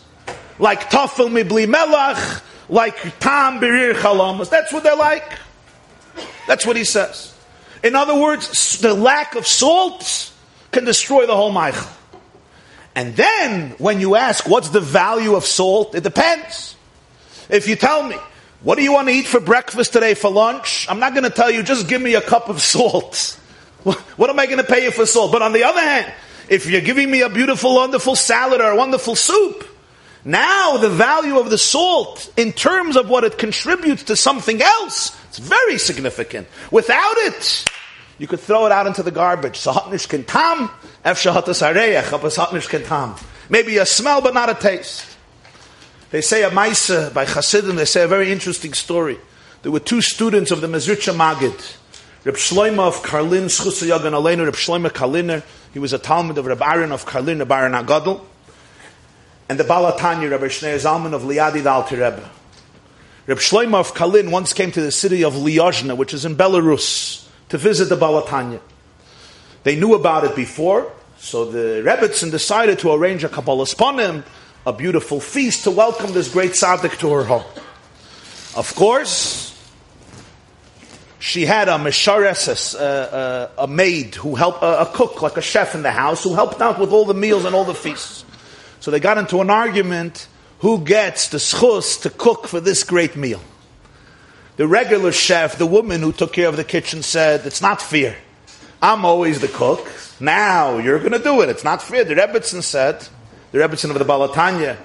[0.58, 4.50] like tafel mibli melach, like tam birir chalamas.
[4.50, 5.38] That's what they're like.
[6.48, 7.32] That's what he says.
[7.84, 10.32] In other words, the lack of salt
[10.72, 11.86] can destroy the whole Michael.
[12.96, 15.94] And then, when you ask, what's the value of salt?
[15.94, 16.73] It depends.
[17.48, 18.16] If you tell me,
[18.62, 20.86] what do you want to eat for breakfast today for lunch?
[20.88, 23.38] I'm not going to tell you, just give me a cup of salt.
[23.82, 25.30] What am I going to pay you for salt?
[25.32, 26.12] But on the other hand,
[26.48, 29.68] if you're giving me a beautiful, wonderful salad or a wonderful soup,
[30.24, 35.14] now the value of the salt in terms of what it contributes to something else,
[35.28, 36.48] it's very significant.
[36.70, 37.64] Without it,
[38.18, 39.66] you could throw it out into the garbage.
[43.50, 45.13] Maybe a smell, but not a taste.
[46.14, 49.18] They say a Maisa by Hasidim, they say a very interesting story.
[49.62, 51.76] There were two students of the Mezritcha Magid,
[52.24, 55.42] Reb Shloima of Karlin, Schusa Yagan Aleinu, Reb Shloima Karliner.
[55.72, 58.20] He was a Talmud of Rabbi Aaron of Karlin, Rabbi Aaron Agadol,
[59.48, 62.30] and the Balatanya, Rabbi Shneur Zalman of Liadi Alter Rebbe.
[63.26, 67.26] Reb Shlomo of Karlin once came to the city of Lyozhna, which is in Belarus,
[67.48, 68.60] to visit the Balatanya.
[69.64, 74.22] They knew about it before, so the Rebbitzin decided to arrange a Kabbalah Sponim,
[74.66, 77.44] a beautiful feast to welcome this great tzaddik to her home.
[78.56, 79.50] Of course,
[81.18, 85.42] she had a meshares, a, a, a, maid who helped, a, a cook, like a
[85.42, 88.24] chef in the house, who helped out with all the meals and all the feasts.
[88.80, 90.28] So they got into an argument
[90.60, 93.40] who gets the schus to cook for this great meal.
[94.56, 98.16] The regular chef, the woman who took care of the kitchen, said, It's not fair.
[98.80, 99.90] I'm always the cook.
[100.20, 101.48] Now you're going to do it.
[101.50, 102.04] It's not fair.
[102.04, 103.08] The Rebbitzin said,
[103.54, 104.76] the Rebbitzin of the Balatanya,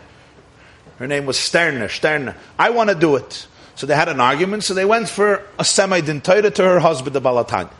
[0.99, 3.47] her name was Sterna, Sterna, I want to do it.
[3.73, 7.15] So they had an argument, so they went for a semi dintaita to her husband,
[7.15, 7.71] the Balatanya.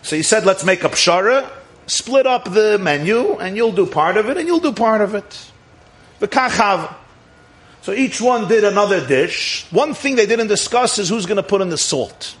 [0.00, 1.46] So he said, Let's make a pshara,
[1.86, 5.14] split up the menu, and you'll do part of it, and you'll do part of
[5.14, 5.50] it.
[6.18, 6.94] The kachav.
[7.82, 9.66] So each one did another dish.
[9.70, 12.38] One thing they didn't discuss is who's going to put in the salt.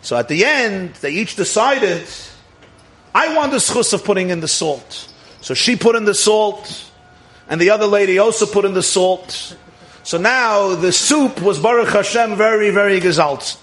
[0.00, 2.06] So at the end, they each decided,
[3.12, 5.10] I want the schus of putting in the salt.
[5.44, 6.90] So she put in the salt,
[7.50, 9.54] and the other lady also put in the salt.
[10.02, 13.58] So now the soup was Baruch Hashem very, very gesalt.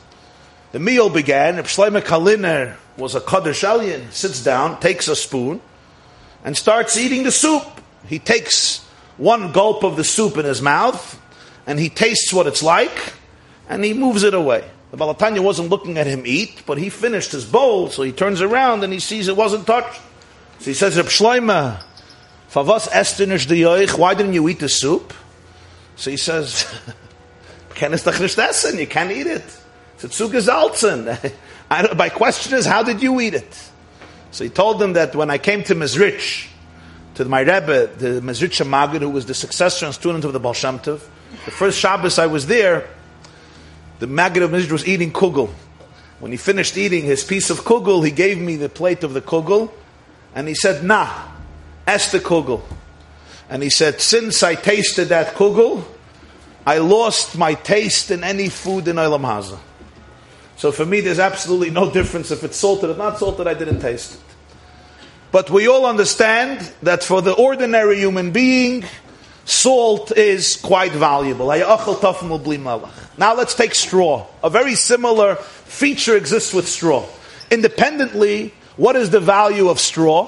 [0.73, 1.55] The meal began.
[1.55, 5.59] Shlomo Karliner was a Kaddish alien, sits down, takes a spoon,
[6.43, 7.65] and starts eating the soup.
[8.05, 8.85] He takes
[9.17, 11.19] one gulp of the soup in his mouth,
[11.65, 13.13] and he tastes what it's like,
[13.67, 14.69] and he moves it away.
[14.91, 18.39] The Balatanya wasn't looking at him eat, but he finished his bowl, so he turns
[18.39, 19.99] around and he sees it wasn't touched.
[20.61, 21.81] So he says, Reb Shloima,
[22.51, 25.11] Favas estinish the why didn't you eat the soup?
[25.95, 26.71] So he says,
[27.69, 29.43] you can't eat it.
[29.95, 31.33] It's a zaltzen.
[31.97, 33.71] My question is, how did you eat it?
[34.29, 36.47] So he told them that when I came to Mezrich,
[37.15, 40.53] to my Rebbe, the Mezritcha Magid, who was the successor and student of the Baal
[40.53, 41.01] Shem Tov.
[41.45, 42.87] The first Shabbos I was there,
[43.97, 45.49] the Magid of Mezritch was eating kugel.
[46.19, 49.21] When he finished eating his piece of kugel, he gave me the plate of the
[49.21, 49.71] kugel,
[50.35, 51.09] and he said, Nah,
[51.85, 52.61] ask the kugel.
[53.49, 55.83] And he said, Since I tasted that kugel,
[56.65, 59.59] I lost my taste in any food in Olam Haza.
[60.55, 63.79] So for me, there's absolutely no difference if it's salted or not salted, I didn't
[63.79, 64.21] taste it.
[65.31, 68.83] But we all understand that for the ordinary human being,
[69.45, 71.47] salt is quite valuable.
[73.17, 74.27] Now let's take straw.
[74.43, 77.07] A very similar feature exists with straw.
[77.49, 80.27] Independently, what is the value of straw?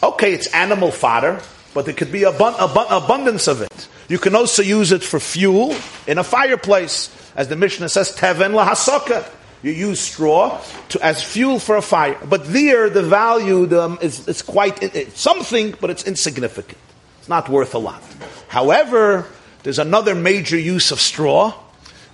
[0.00, 1.40] Okay, it's animal fodder,
[1.74, 3.88] but there could be abun- abun- abundance of it.
[4.08, 5.74] You can also use it for fuel
[6.06, 9.28] in a fireplace, as the Mishnah says, teven lahasaka.
[9.64, 12.16] You use straw to, as fuel for a fire.
[12.24, 16.78] But there, the value the, um, is, is quite it's something, but it's insignificant.
[17.18, 18.04] It's not worth a lot.
[18.46, 19.26] However,
[19.64, 21.54] there's another major use of straw,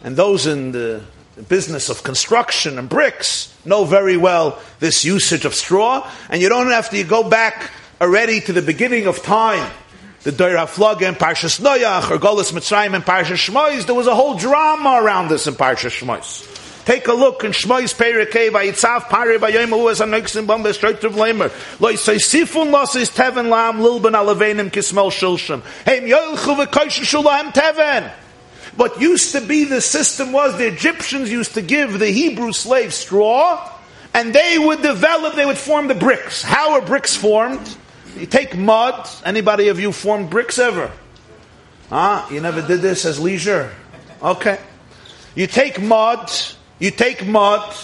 [0.02, 1.02] and those in the
[1.42, 6.68] business of construction and bricks know very well this usage of straw, and you don't
[6.68, 7.70] have to go back
[8.00, 9.70] already to the beginning of time.
[10.22, 14.14] The Deir Haflag and Parshas Noach, or Golis Mitzrayim and Parshas Shmois, there was a
[14.14, 16.84] whole drama around this in Parshas Shmois.
[16.84, 21.16] Take a look in Shmois Perikei Vayitzav Pari Vayom Hu as Anoxin Bam Bestreit of
[21.16, 21.50] Lamer.
[21.80, 25.62] Lo Yisai Sifun Los is Teven Lam Lilben Alavenim Kismel Shilshim.
[25.84, 28.12] Heim Yoilchu V'Koish Shulaim Teven.
[28.76, 32.94] What used to be the system was the Egyptians used to give the Hebrew slaves
[32.94, 33.72] straw,
[34.12, 36.42] and they would develop, they would form the bricks.
[36.42, 37.76] How are bricks formed?
[38.16, 39.08] You take mud.
[39.24, 40.90] Anybody of you formed bricks ever?
[41.88, 42.26] Huh?
[42.30, 43.72] you never did this as leisure?
[44.22, 44.58] Okay.
[45.34, 46.30] You take mud,
[46.78, 47.74] you take mud,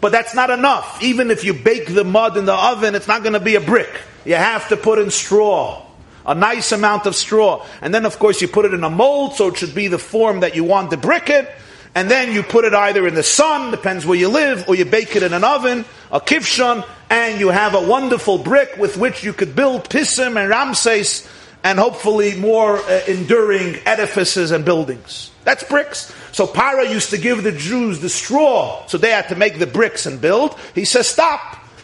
[0.00, 1.02] but that's not enough.
[1.02, 3.60] Even if you bake the mud in the oven, it's not going to be a
[3.60, 3.90] brick.
[4.24, 5.85] You have to put in straw.
[6.26, 7.64] A nice amount of straw.
[7.80, 9.98] And then, of course, you put it in a mold, so it should be the
[9.98, 11.48] form that you want to brick it.
[11.94, 14.84] And then you put it either in the sun, depends where you live, or you
[14.84, 19.24] bake it in an oven, a kivshon, and you have a wonderful brick with which
[19.24, 21.26] you could build Pisim and Ramses
[21.64, 25.30] and hopefully more uh, enduring edifices and buildings.
[25.42, 26.14] That's bricks.
[26.32, 29.66] So Para used to give the Jews the straw, so they had to make the
[29.66, 30.56] bricks and build.
[30.74, 31.55] He says, stop.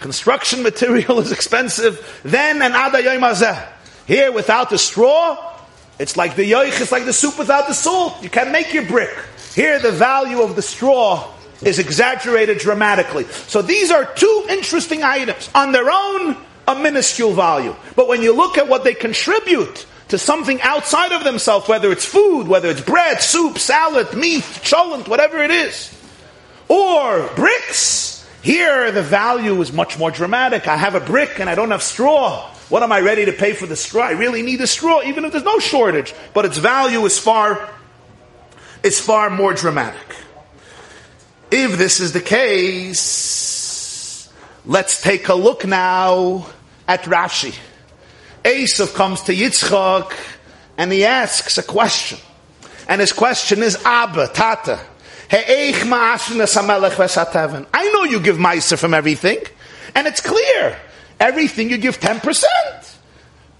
[0.00, 2.20] Construction material is expensive.
[2.22, 3.66] Then an adayomazeh.
[4.06, 5.56] Here, without the straw,
[5.98, 8.22] It's like the yoich, it's like the soup without the salt.
[8.22, 9.14] You can't make your brick.
[9.54, 11.32] Here, the value of the straw
[11.62, 13.24] is exaggerated dramatically.
[13.24, 15.48] So these are two interesting items.
[15.54, 16.36] On their own,
[16.68, 17.74] a minuscule value.
[17.94, 22.04] But when you look at what they contribute to something outside of themselves, whether it's
[22.04, 25.90] food, whether it's bread, soup, salad, meat, cholent, whatever it is,
[26.68, 28.15] or bricks,
[28.46, 30.68] here the value is much more dramatic.
[30.68, 32.48] I have a brick and I don't have straw.
[32.68, 34.04] What am I ready to pay for the straw?
[34.04, 36.14] I really need a straw, even if there's no shortage.
[36.32, 37.68] But its value is far,
[38.84, 40.16] is far more dramatic.
[41.50, 44.32] If this is the case,
[44.64, 46.46] let's take a look now
[46.86, 47.58] at Rashi.
[48.44, 50.12] Esav comes to Yitzchak
[50.78, 52.20] and he asks a question.
[52.88, 54.78] And his question is, Abba, Tata,
[55.30, 55.82] I
[57.92, 59.38] know you give Meiser from everything,
[59.94, 60.78] and it's clear.
[61.18, 62.44] Everything you give 10%.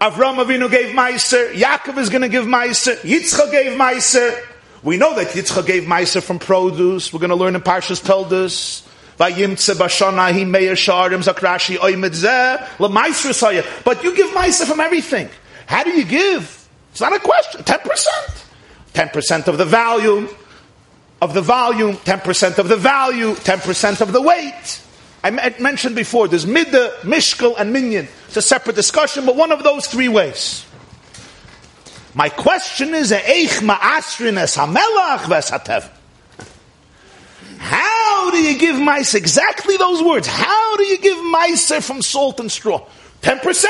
[0.00, 4.38] Avram Avinu gave Meiser, Yaakov is going to give Meiser, Yitzchak gave Meiser.
[4.82, 7.10] We know that Yitzchak gave Meiser from produce.
[7.12, 8.82] We're going to learn in Parshas Toldos.
[9.18, 9.46] But you
[14.14, 15.30] give meiser from everything.
[15.66, 16.68] How do you give?
[16.90, 17.64] It's not a question.
[17.64, 18.44] Ten percent.
[18.92, 20.28] Ten percent of the value
[21.20, 21.96] of the volume.
[21.98, 23.34] Ten percent of the value.
[23.36, 24.80] Ten percent of the weight.
[25.24, 26.28] I mentioned before.
[26.28, 28.06] There's midda, mishkel, and minyan.
[28.28, 30.64] It's a separate discussion, but one of those three ways.
[32.14, 33.10] My question is,
[37.58, 40.26] how do you give mice exactly those words?
[40.26, 42.86] How do you give mice from salt and straw?
[43.22, 43.64] 10%.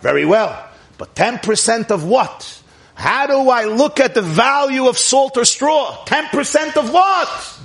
[0.00, 0.68] Very well.
[0.98, 2.61] But 10% of what?
[2.94, 6.04] How do I look at the value of salt or straw?
[6.04, 7.58] 10% of what?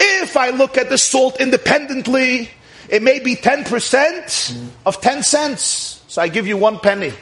[0.00, 2.50] If I look at the salt independently,
[2.88, 6.02] it may be 10% of 10 cents.
[6.08, 7.12] So I give you one penny.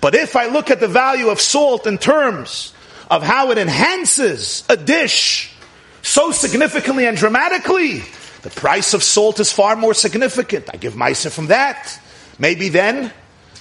[0.00, 2.72] But if I look at the value of salt in terms
[3.10, 5.52] of how it enhances a dish,
[6.02, 8.02] so significantly and dramatically.
[8.42, 10.70] The price of salt is far more significant.
[10.72, 12.00] I give Meiser from that.
[12.38, 13.12] Maybe then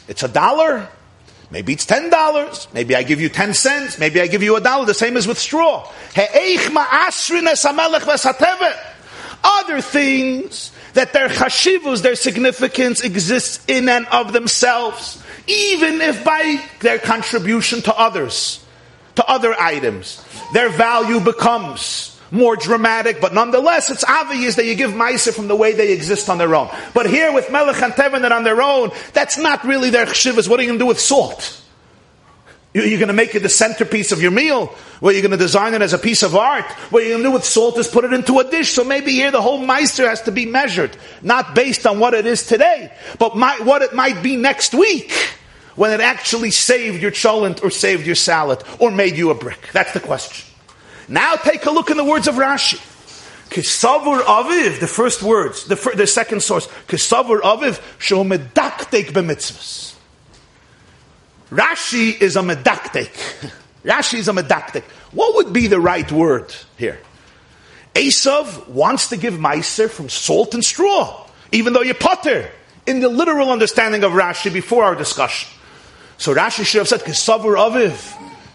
[0.07, 0.87] it's a dollar.
[1.49, 2.67] Maybe it's ten dollars.
[2.73, 3.97] Maybe I give you ten cents.
[3.97, 4.85] Maybe I give you a dollar.
[4.85, 5.89] The same as with straw.
[9.43, 16.61] Other things that their chashivus, their significance exists in and of themselves, even if by
[16.81, 18.65] their contribution to others,
[19.15, 24.91] to other items, their value becomes more dramatic, but nonetheless, it's obvious that you give
[24.91, 26.69] Meiser from the way they exist on their own.
[26.93, 30.47] But here with Melech and Tevin that on their own, that's not really their chshivas.
[30.47, 31.61] What are you going to do with salt?
[32.73, 34.67] You're going to make it the centerpiece of your meal?
[34.99, 36.65] Where you're going to design it as a piece of art?
[36.91, 38.71] What you're going to do with salt is put it into a dish.
[38.71, 42.25] So maybe here the whole Meiser has to be measured, not based on what it
[42.25, 45.11] is today, but my, what it might be next week
[45.75, 49.69] when it actually saved your cholent or saved your salad or made you a brick.
[49.73, 50.46] That's the question.
[51.07, 52.79] Now take a look in the words of Rashi.
[53.49, 56.67] Kisavur aviv, the first words, the, the second source.
[56.87, 59.95] Kisavur aviv, shomedaktek b'mitzvahs.
[61.49, 63.09] Rashi is a medaktek.
[63.85, 64.83] Rashi is a medaktek.
[65.11, 66.99] What would be the right word here?
[67.95, 72.51] Esav wants to give meiser from salt and straw, even though you potter,
[72.85, 75.49] in the literal understanding of Rashi before our discussion.
[76.17, 77.93] So Rashi should have said, Kisavur aviv,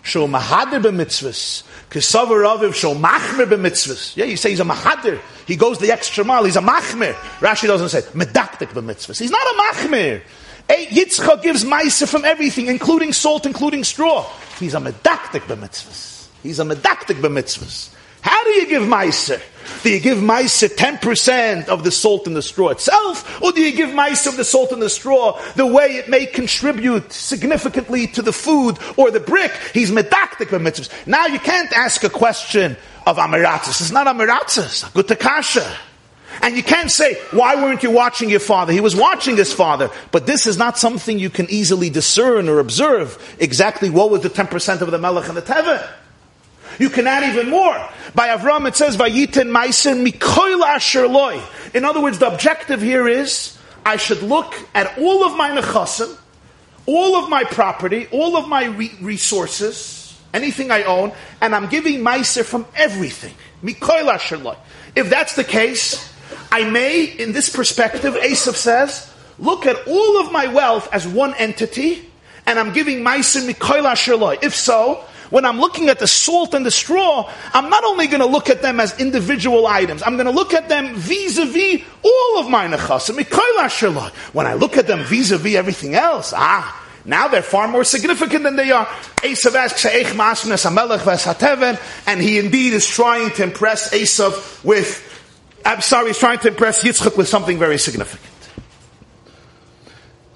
[0.02, 1.62] shomahadir b'mitzvahs.
[1.92, 4.16] Kisavar Aviv shol machmer b'mitzvahs.
[4.16, 5.20] Yeah, you say he's a mahadir.
[5.46, 6.42] He goes the extra mile.
[6.44, 7.12] He's a machmer.
[7.40, 9.20] Rashi doesn't say medaktik b'mitzvahs.
[9.20, 10.22] He's not a machmer.
[10.70, 14.26] Yitzchak gives meiser from everything, including salt, including straw.
[14.58, 16.28] He's a medaktik b'mitzvahs.
[16.42, 17.90] He's a medaktik b'mitzvahs.
[18.22, 19.42] How do you give meiser?
[19.82, 23.42] Do you give meiser 10% of the salt in the straw itself?
[23.42, 26.26] Or do you give meiser of the salt in the straw the way it may
[26.26, 29.52] contribute significantly to the food or the brick?
[29.74, 31.06] He's medaktik mitzvahs.
[31.06, 33.80] Now you can't ask a question of amiratzis.
[33.80, 34.92] It's not amiratzis.
[34.94, 35.76] Good takasha.
[36.40, 38.72] And you can't say, why weren't you watching your father?
[38.72, 39.90] He was watching his father.
[40.12, 44.30] But this is not something you can easily discern or observe exactly what was the
[44.30, 45.86] 10% of the melech and the tevah.
[46.78, 47.76] You can add even more.
[48.14, 51.40] By Avram it says, Vayitin Maisen Mikoil Asher Loi.
[51.74, 56.16] In other words, the objective here is, I should look at all of my nechasim,
[56.86, 62.00] all of my property, all of my re- resources, anything I own, and I'm giving
[62.00, 63.34] Meiser from everything.
[63.62, 64.56] Mikoil Asher Loi.
[64.94, 66.12] If that's the case,
[66.50, 71.34] I may, in this perspective, Esav says, look at all of my wealth as one
[71.34, 72.10] entity,
[72.46, 74.36] and I'm giving Meiser Mikoil Asher Loi.
[74.42, 78.20] If so, when I'm looking at the salt and the straw, I'm not only going
[78.20, 82.38] to look at them as individual items, I'm going to look at them vis-a-vis all
[82.38, 83.16] of my nechasim.
[84.34, 88.56] When I look at them vis-a-vis everything else, ah, Now they're far more significant than
[88.56, 88.84] they are.
[89.24, 89.86] Esav asks,
[92.06, 95.00] and he indeed is trying to impress Esav with,
[95.64, 98.30] I'm sorry, he's trying to impress Yitzchak with something very significant.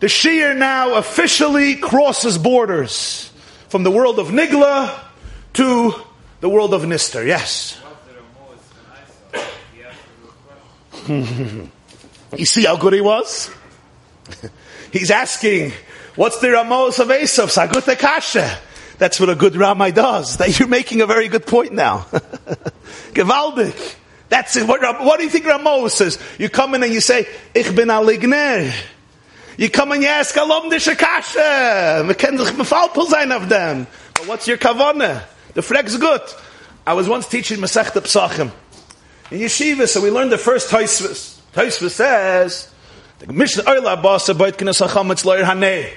[0.01, 3.31] The Shir now officially crosses borders
[3.77, 4.91] from the world of Nigla
[5.53, 5.95] to
[6.41, 7.27] the world of Nister.
[7.27, 7.79] Yes.
[12.39, 13.51] you see how good he was?
[14.93, 15.73] He's asking,
[16.15, 17.55] what's the Ramos of Esav?
[17.55, 18.59] Sagute Kasha.
[18.97, 20.39] That's what a good Ramai does.
[20.39, 22.07] That you're making a very good point now.
[23.13, 23.95] Gewaldig.
[24.31, 24.67] That's it.
[24.67, 26.19] What, what, do you think Ramos says?
[26.39, 28.73] You come in and you say, Ich bin aligner.
[29.57, 33.87] You come and you ask, Alom de ken sich mefalpel sein of them.
[34.15, 35.25] But what's your kavana?
[35.55, 36.21] The freg's good.
[36.87, 38.53] I was once teaching Masech Psachim
[39.31, 41.41] in yeshiva, so we learned the first Taisvis.
[41.53, 42.71] Taisvis says,
[43.19, 45.93] the Mishnah Oila Basa Beit Kines HaChametz Loyer Hanei.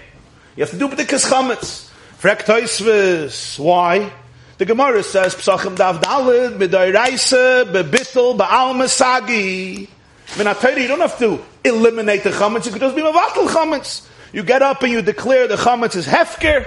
[0.56, 1.90] You have to do B'dikas Chametz.
[2.20, 3.60] Frek Taisvis.
[3.60, 4.12] Why?
[4.58, 9.90] The Gemara says, Psachim Dav Dalid, B'dayraisa, B'bittel, Ba'al Masagi.
[10.36, 14.08] Minatayri, you don't have to eliminate the Chametz, you could just be Mavatal Chametz.
[14.32, 16.66] You get up and you declare the Chametz is Hefker,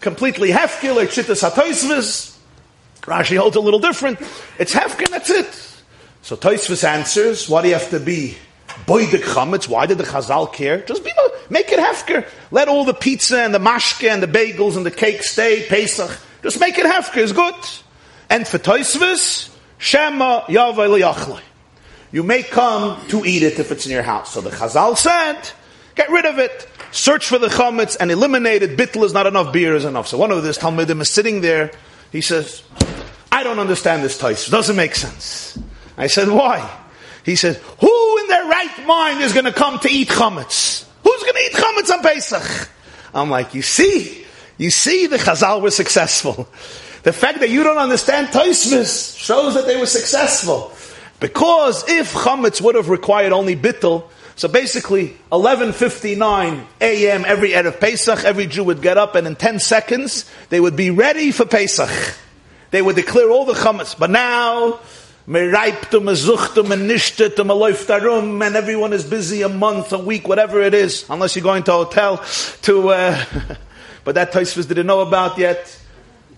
[0.00, 2.36] completely Hefker, like Shittas HaTaisvis.
[3.02, 4.18] Rashi holds a little different.
[4.58, 5.74] It's Hefker, that's it.
[6.24, 8.38] So Toisvus answers, why do you have to be
[8.86, 9.68] boidik chametz?
[9.68, 10.80] Why did the Chazal care?
[10.80, 11.12] Just be,
[11.50, 12.26] make it hefker.
[12.50, 16.18] Let all the pizza and the mashke and the bagels and the cake stay, Pesach.
[16.42, 17.54] Just make it hefker, it's good.
[18.30, 21.42] And for Toisvus, Shema Yavai Liyachlai.
[22.14, 24.32] You may come to eat it if it's in your house.
[24.32, 25.50] So the Chazal said,
[25.96, 26.68] get rid of it.
[26.92, 28.78] Search for the chametz and eliminate it.
[28.78, 30.06] Bittel is not enough, beer is enough.
[30.06, 31.72] So one of this Talmudim is sitting there.
[32.12, 32.62] He says,
[33.32, 34.48] I don't understand this Toisvus.
[34.48, 35.58] Doesn't make sense.
[35.96, 36.70] I said, why?
[37.24, 40.86] He said, who in their right mind is going to come to eat chametz?
[41.02, 42.70] Who's going to eat chametz on Pesach?
[43.12, 44.24] I'm like, you see,
[44.56, 46.48] you see the Chazal were successful.
[47.02, 50.73] The fact that you don't understand Taisvis shows that they were successful.
[51.24, 57.24] Because if chametz would have required only bittel, so basically 11.59 a.m.
[57.24, 60.90] every Erev Pesach, every Jew would get up and in 10 seconds, they would be
[60.90, 61.88] ready for Pesach.
[62.72, 63.98] They would declare all the chametz.
[63.98, 64.80] But now,
[65.26, 69.94] me reiptum, me zuchtum, me nishtet, me läuft darum, and everyone is busy a month,
[69.94, 72.18] a week, whatever it is, unless you're going to a hotel
[72.60, 73.24] to, uh,
[74.04, 75.74] but that Taisvis didn't know about yet,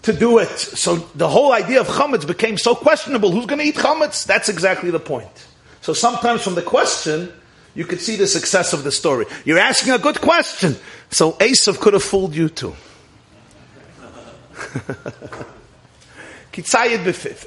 [0.06, 0.58] to do it.
[0.58, 3.32] So the whole idea of chametz became so questionable.
[3.32, 4.24] Who's going to eat chametz?
[4.24, 5.46] That's exactly the point.
[5.80, 7.32] So sometimes from the question,
[7.74, 9.26] you could see the success of the story.
[9.44, 10.76] You're asking a good question.
[11.10, 12.74] So Esav could have fooled you too.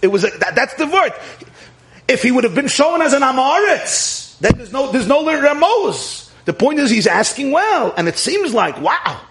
[0.04, 1.14] It was a, that, that's the word.
[2.10, 6.30] If he would have been shown as an Amoritz, then there's no there's no Ramos.
[6.46, 9.22] The point is he's asking well, and it seems like wow.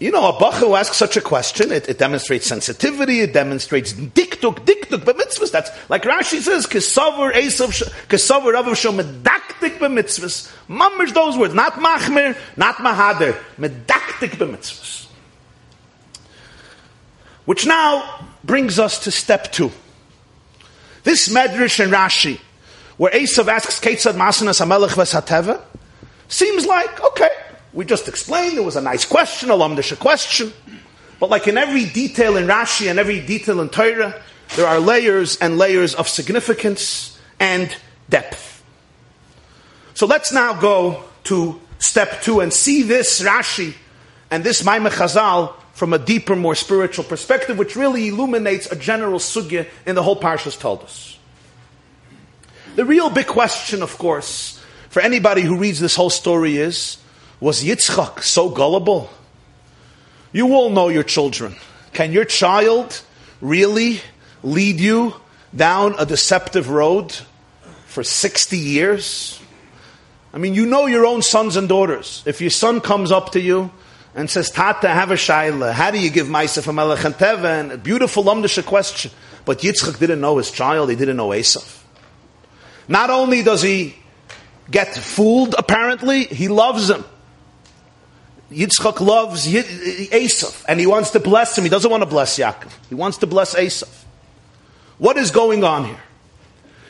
[0.00, 3.92] You know, a bacha who asks such a question, it, it demonstrates sensitivity, it demonstrates
[3.92, 5.52] diktuk, diktuk b'mitzvahs.
[5.52, 7.68] That's like Rashi says, kesavar esav,
[8.08, 10.50] kesavar avav shom medaktik b'mitzvahs.
[10.70, 15.06] Mamish those words, not machmir, not mahader, medaktik b'mitzvahs.
[17.44, 19.70] Which now brings us to step two.
[21.02, 22.40] This Medrash and Rashi,
[22.96, 25.60] where Esav asks Ketzad Masanas Amelech Vesateva,
[26.28, 27.30] seems like, okay,
[27.72, 30.52] we just explained, it was a nice question, a lamdish question.
[31.18, 34.20] But like in every detail in Rashi and every detail in Torah,
[34.56, 37.74] there are layers and layers of significance and
[38.08, 38.64] depth.
[39.94, 43.74] So let's now go to step two and see this Rashi
[44.30, 49.18] and this Maimach Chazal from a deeper, more spiritual perspective, which really illuminates a general
[49.18, 51.16] sugya in the whole Parshas Toldos.
[52.76, 54.60] The real big question, of course,
[54.90, 56.98] for anybody who reads this whole story is,
[57.40, 59.10] was Yitzchak so gullible?
[60.32, 61.56] You all know your children.
[61.92, 63.02] Can your child
[63.40, 64.00] really
[64.42, 65.14] lead you
[65.54, 67.16] down a deceptive road
[67.86, 69.40] for 60 years?
[70.32, 72.22] I mean, you know your own sons and daughters.
[72.26, 73.72] If your son comes up to you
[74.14, 75.72] and says, Tata, have a shaila.
[75.72, 77.72] How do you give Maisa from Melech and Teva?
[77.72, 79.10] a beautiful Lamdisha question.
[79.44, 81.82] But Yitzchak didn't know his child, he didn't know Esav.
[82.86, 83.96] Not only does he
[84.70, 87.04] get fooled, apparently, he loves him.
[88.50, 91.64] Yitzchak loves Esav, and he wants to bless him.
[91.64, 92.72] He doesn't want to bless Yaakov.
[92.88, 94.04] He wants to bless Esav.
[94.98, 96.00] What is going on here?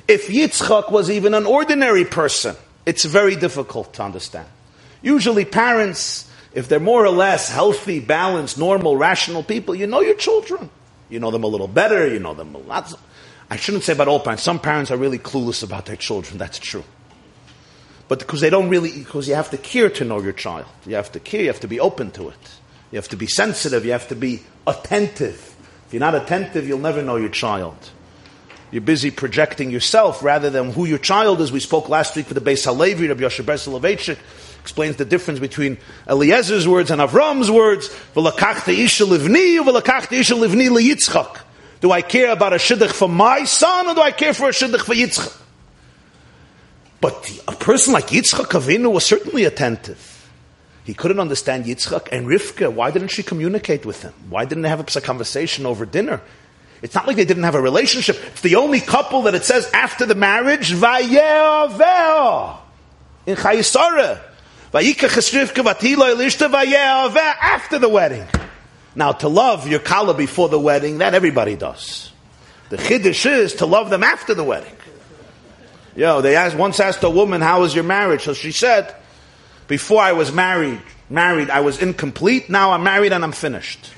[0.08, 2.56] If Yitzchak was even an ordinary person,
[2.86, 4.48] it's very difficult to understand.
[5.02, 10.16] Usually parents if they're more or less healthy, balanced, normal, rational people, you know your
[10.16, 10.68] children.
[11.08, 12.92] You know them a little better, you know them a lot.
[13.48, 14.42] I shouldn't say about all parents.
[14.42, 16.84] Some parents are really clueless about their children, that's true.
[18.10, 20.66] But because they don't really, because you have to care to know your child.
[20.84, 22.50] You have to care, you have to be open to it.
[22.90, 25.54] You have to be sensitive, you have to be attentive.
[25.86, 27.76] If you're not attentive, you'll never know your child.
[28.72, 31.52] You're busy projecting yourself rather than who your child is.
[31.52, 34.16] We spoke last week for the Beis Halevi, Rabbi Yoshe Ber
[34.60, 37.96] explains the difference between Eliezer's words and Avram's words.
[41.80, 44.52] Do I care about a shidduch for my son, or do I care for a
[44.52, 45.40] shidduch for Yitzchak?
[47.00, 50.30] But a person like Yitzchak Avinu was certainly attentive.
[50.84, 52.72] He couldn't understand Yitzchak and Rivka.
[52.72, 54.12] Why didn't she communicate with him?
[54.28, 56.20] Why didn't they have a conversation over dinner?
[56.82, 58.18] It's not like they didn't have a relationship.
[58.28, 62.58] It's the only couple that it says after the marriage, Vayeh
[63.26, 64.20] in Chayisara.
[67.42, 68.26] After the wedding.
[68.94, 72.12] Now, to love your kala before the wedding, that everybody does.
[72.70, 74.74] The chiddush is to love them after the wedding.
[75.96, 78.22] Yo, they asked, once asked a woman, how was your marriage?
[78.22, 78.94] So she said,
[79.66, 82.48] before I was married, married, I was incomplete.
[82.48, 83.92] Now I'm married and I'm finished.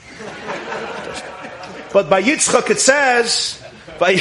[1.93, 3.63] but by Yitzchak it says,
[3.99, 4.21] by,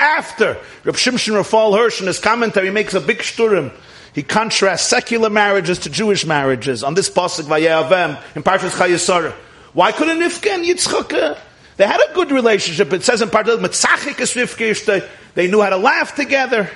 [0.00, 0.56] after.
[0.84, 3.72] Reb Shimshon Rafal Hirsch in his commentary makes a big shturim.
[4.14, 9.32] He contrasts secular marriages to Jewish marriages on this pasuk Vayavem in Parshas Chayesara.
[9.72, 11.36] Why couldn't and Yitzchak uh,
[11.76, 12.92] they had a good relationship.
[12.92, 16.70] It says in part of Mitzachik they knew how to laugh together.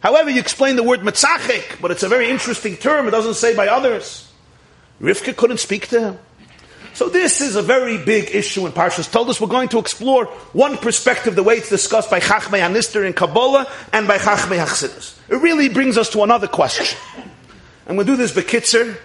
[0.00, 3.08] However, you explain the word Mitzachik, but it's a very interesting term.
[3.08, 4.30] It doesn't say by others.
[5.00, 6.18] Rivka couldn't speak to him.
[6.94, 10.76] So this is a very big issue in Parshas Toldos we're going to explore one
[10.76, 15.16] perspective, the way it's discussed by Chachmei Hanister in Kabbalah and by Chachmei Hachsidus.
[15.28, 16.98] It really brings us to another question.
[17.86, 18.96] I'm going to do this bekitzer.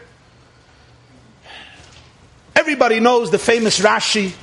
[2.56, 4.34] Everybody knows the famous Rashi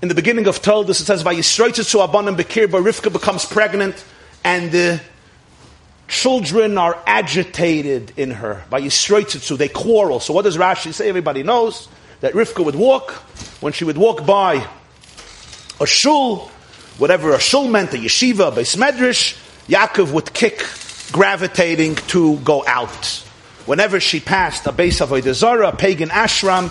[0.00, 4.04] in the beginning of Toldos, it says, Vayisroitzitzu abanim bekir, but Rivka becomes pregnant,
[4.44, 5.00] and the
[6.06, 8.64] children are agitated in her.
[8.70, 10.20] Vayisroitzitzu, they quarrel.
[10.20, 11.08] So what does Rashi say?
[11.08, 11.88] Everybody knows
[12.20, 13.10] that Rivka would walk,
[13.60, 14.66] when she would walk by
[15.80, 16.48] a shul,
[16.98, 19.36] whatever a shul meant, a yeshiva, a beis medrash,
[19.66, 20.64] Yaakov would kick,
[21.10, 23.24] gravitating to go out.
[23.66, 26.70] Whenever she passed a base of Avodah a pagan ashram,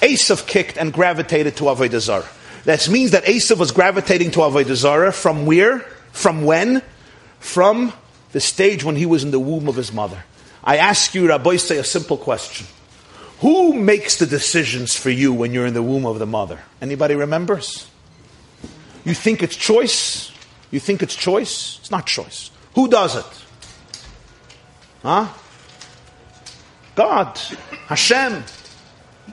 [0.00, 2.28] Esav kicked and gravitated to Avodah Zarah.
[2.64, 5.80] That means that Esav was gravitating to Avodah Zarah from where?
[6.12, 6.82] From when?
[7.38, 7.92] From
[8.32, 10.24] the stage when he was in the womb of his mother.
[10.62, 12.66] I ask you, Rabbi, say a simple question.
[13.40, 16.60] Who makes the decisions for you when you're in the womb of the mother?
[16.80, 17.86] Anybody remembers?
[19.04, 20.32] You think it's choice?
[20.70, 21.78] You think it's choice?
[21.80, 22.50] It's not choice.
[22.74, 23.44] Who does it?
[25.02, 25.28] Huh?
[26.94, 27.38] God,
[27.88, 28.42] Hashem.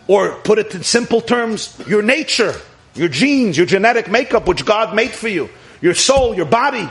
[0.08, 2.56] Or put it in simple terms, your nature
[2.96, 5.50] your genes, your genetic makeup, which God made for you,
[5.82, 6.90] your soul, your body,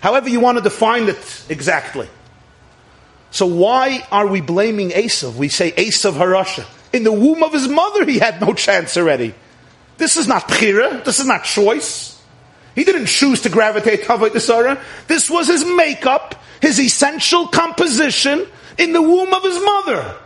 [0.00, 2.08] however you want to define it exactly.
[3.30, 5.36] So why are we blaming Esav?
[5.36, 6.66] We say Esav Harasha.
[6.92, 9.34] In the womb of his mother, he had no chance already.
[9.96, 11.02] This is not Pchira.
[11.04, 12.20] This is not choice.
[12.74, 14.82] He didn't choose to gravitate to Sarah.
[15.06, 18.46] This was his makeup, his essential composition
[18.78, 20.16] in the womb of his mother.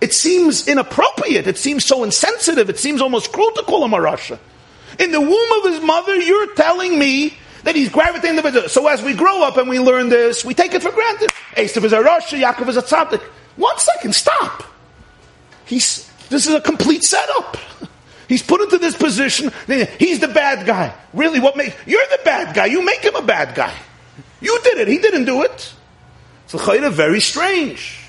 [0.00, 1.46] It seems inappropriate.
[1.46, 2.70] It seems so insensitive.
[2.70, 4.38] It seems almost cruel to call him a Rasha.
[4.98, 9.02] In the womb of his mother, you're telling me that he's gravitating the So as
[9.02, 11.30] we grow up and we learn this, we take it for granted.
[11.56, 13.22] Esav is a Rasha, Yaakov is a tzaddik.
[13.56, 14.62] One second, stop.
[15.64, 17.56] He's, this is a complete setup.
[18.28, 19.50] He's put into this position.
[19.98, 20.94] He's the bad guy.
[21.14, 22.66] Really, what makes you're the bad guy?
[22.66, 23.74] You make him a bad guy.
[24.40, 24.88] You did it.
[24.88, 25.72] He didn't do it.
[26.46, 26.58] So
[26.90, 28.07] very strange.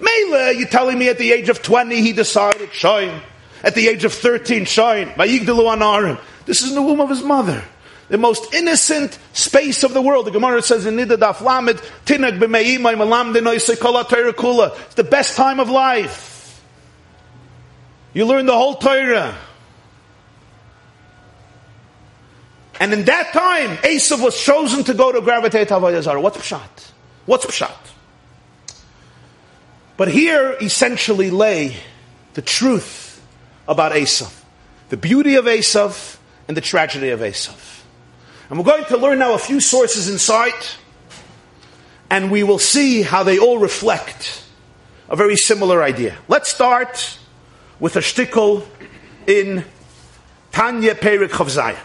[0.00, 3.22] Mele, you're telling me at the age of 20 he decided, shine.
[3.62, 5.12] At the age of 13, shine.
[5.16, 7.62] This is in the womb of his mother.
[8.08, 10.26] The most innocent space of the world.
[10.26, 12.40] The Gemara says in Nida Daf Lamed, Tinag
[14.86, 16.60] It's the best time of life.
[18.12, 19.36] You learn the whole Torah.
[22.80, 26.20] And in that time, Esav was chosen to go to gravitate Avodah Zarah.
[26.20, 26.90] What's pshat?
[27.26, 27.79] What's pshat?
[30.00, 31.76] But here essentially lay
[32.32, 33.20] the truth
[33.68, 34.34] about Esav,
[34.88, 36.16] the beauty of Esav
[36.48, 37.82] and the tragedy of Esav.
[38.48, 40.54] And we're going to learn now a few sources inside,
[42.08, 44.42] and we will see how they all reflect
[45.10, 46.16] a very similar idea.
[46.28, 47.18] Let's start
[47.78, 48.64] with a shtickle
[49.26, 49.66] in
[50.50, 51.76] Tanya Perik Chavzayin.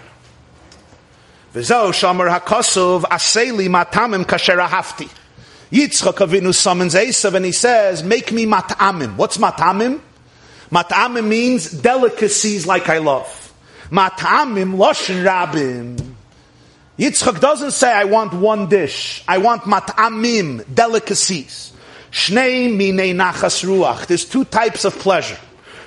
[1.54, 5.10] V'zau shamar hakosov aseli matamim kasher ahafti.
[5.76, 9.18] Yitzchak Avinu summons Esav and he says, make me mat'amim.
[9.18, 10.00] What's mat'amim?
[10.72, 13.54] Mat'amim means delicacies like I love.
[13.92, 16.16] Mat'amim loshin rabim.
[16.98, 19.22] Yitzchak doesn't say, I want one dish.
[19.28, 21.74] I want mat'amim, delicacies.
[22.10, 24.06] Shnei minei nachas ruach.
[24.08, 25.38] There's two types of pleasure.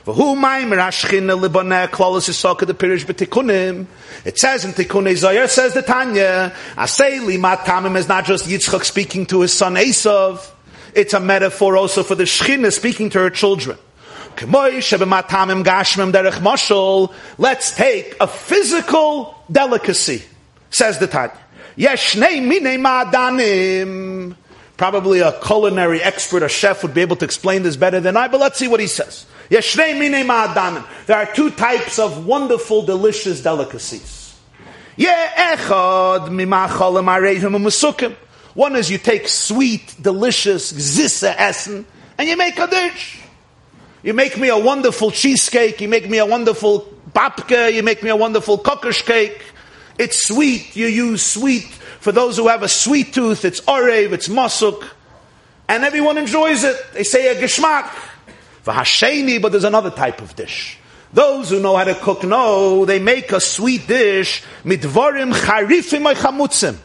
[0.09, 0.15] It
[4.39, 9.27] says in Tikkun Zohar, says the Tanya, Asei mat tamim is not just Yitzchak speaking
[9.27, 10.51] to his son Esav,
[10.95, 13.77] it's a metaphor also for the Shechina speaking to her children.
[17.39, 20.23] Let's take a physical delicacy,
[20.71, 21.37] says the Tanya.
[24.79, 28.29] Probably a culinary expert, a chef would be able to explain this better than I,
[28.29, 29.27] but let's see what he says.
[29.51, 34.37] There are two types of wonderful, delicious delicacies.
[38.55, 41.87] One is you take sweet, delicious zissa essen,
[42.19, 43.21] and you make a dish.
[44.03, 48.11] You make me a wonderful cheesecake, you make me a wonderful babka, you make me
[48.11, 49.43] a wonderful kokosh cake.
[49.99, 51.65] It's sweet, you use sweet.
[52.01, 54.85] For those who have a sweet tooth, it's orev, it's masuk,
[55.69, 56.77] and everyone enjoys it.
[56.93, 57.91] They say a geschmack.
[58.69, 60.79] V'hasheni, but there's another type of dish.
[61.13, 66.77] Those who know how to cook know they make a sweet dish mitvarim charifim chamutzim.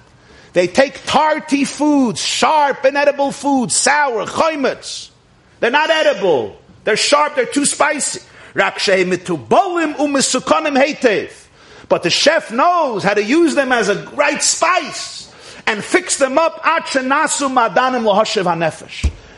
[0.53, 5.09] They take tarty foods, sharp and edible foods, sour, chaimitz.
[5.59, 6.57] They're not edible.
[6.83, 8.21] They're sharp, they're too spicy.
[8.55, 8.75] But
[12.03, 15.33] the chef knows how to use them as a right spice
[15.65, 16.61] and fix them up.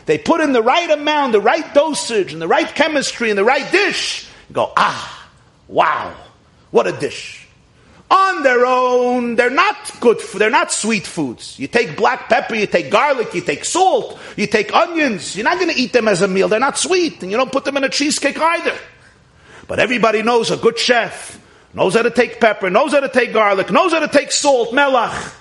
[0.06, 3.44] They put in the right amount, the right dosage, and the right chemistry, and the
[3.44, 4.28] right dish.
[4.48, 5.28] You go, ah,
[5.68, 6.14] wow,
[6.70, 7.46] what a dish.
[8.08, 11.58] On their own, they're not good, they're not sweet foods.
[11.58, 15.34] You take black pepper, you take garlic, you take salt, you take onions.
[15.34, 16.46] You're not going to eat them as a meal.
[16.46, 18.76] They're not sweet, and you don't put them in a cheesecake either.
[19.66, 21.40] But everybody knows a good chef
[21.76, 24.70] knows how to take pepper, knows how to take garlic, knows how to take salt,
[24.70, 25.34] melach.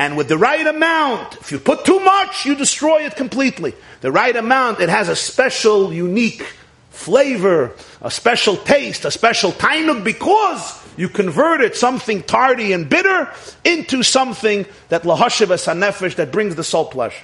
[0.00, 3.74] And with the right amount, if you put too much, you destroy it completely.
[4.00, 6.42] The right amount, it has a special, unique
[6.88, 13.30] flavor, a special taste, a special tainug because you converted something tardy and bitter
[13.62, 17.22] into something that lahashiv nefesh that brings the soul pleasure.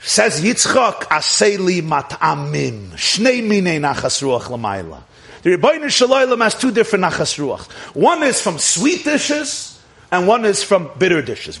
[0.00, 5.02] Says Yitzchak, Aseli mat'amim, shnei minei nachas ruach l'mayla.
[5.42, 7.70] The Rebbeinu Shalom has two different nachas ruach.
[7.94, 9.71] One is from sweet dishes,
[10.12, 11.56] and one is from bitter dishes.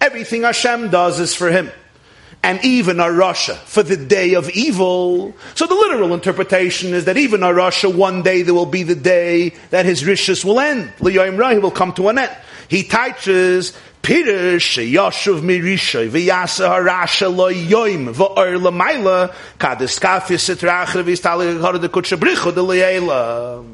[0.00, 1.70] Everything Hashem does is for Him.
[2.42, 5.34] And even a Russia for the day of evil.
[5.54, 8.94] So the literal interpretation is that even a Russia, one day there will be the
[8.94, 10.92] day that his riches will end.
[10.98, 12.36] He will come to an end.
[12.68, 21.60] He teaches Pirish Yoshuv Mirisha V'yasa Harasha Lo Yoim V'or L'mayla Kadis Kafi Sitrachar V'istali
[21.60, 23.64] Hara De Kutsha De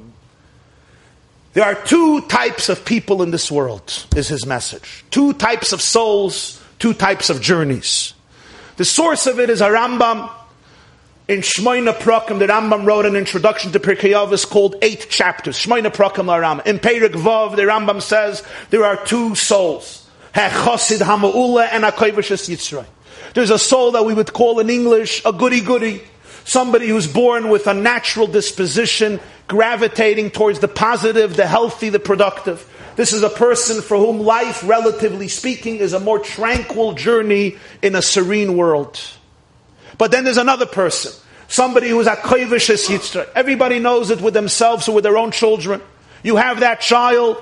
[1.53, 5.05] There are two types of people in this world, is his message.
[5.11, 8.15] Two types of souls, two types of journeys.
[8.77, 10.31] The source of it is a Rambam.
[11.31, 15.57] In Shmoina Prakim, the Rambam wrote an introduction to Pirkei Avos called Eight Chapters.
[15.57, 16.67] Shmoina Prakim Rambam.
[16.67, 20.11] In Perik Vav, the Rambam says there are two souls.
[20.35, 22.85] Hechosid Hama'ula and Akoivashas Yitzray.
[23.35, 26.03] There's a soul that we would call in English a goody goody.
[26.43, 32.69] Somebody who's born with a natural disposition, gravitating towards the positive, the healthy, the productive.
[32.97, 37.95] This is a person for whom life, relatively speaking, is a more tranquil journey in
[37.95, 39.01] a serene world.
[40.01, 41.13] But then there's another person,
[41.47, 43.29] somebody who's a koivishis yitzra.
[43.35, 45.83] Everybody knows it with themselves or with their own children.
[46.23, 47.37] You have that child,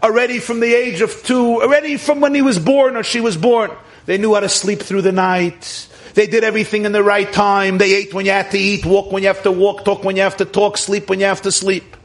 [0.00, 3.36] already from the age of two, already from when he was born or she was
[3.36, 3.72] born.
[4.04, 5.88] They knew how to sleep through the night.
[6.14, 7.78] They did everything in the right time.
[7.78, 10.14] They ate when you had to eat, walk when you have to walk, talk when
[10.14, 11.96] you have to talk, sleep when you have to sleep.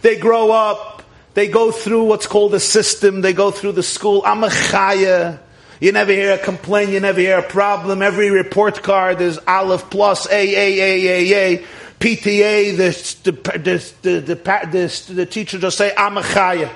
[0.00, 1.02] They grow up.
[1.34, 3.20] They go through what's called a system.
[3.20, 4.22] They go through the school.
[4.24, 5.38] I'm a chaya.
[5.80, 6.90] You never hear a complaint.
[6.90, 8.02] You never hear a problem.
[8.02, 11.66] Every report card is Aleph plus A, A, A, A, A.
[11.98, 16.70] PTA, the, the, the, the, the, teacher just say, I'm a chaya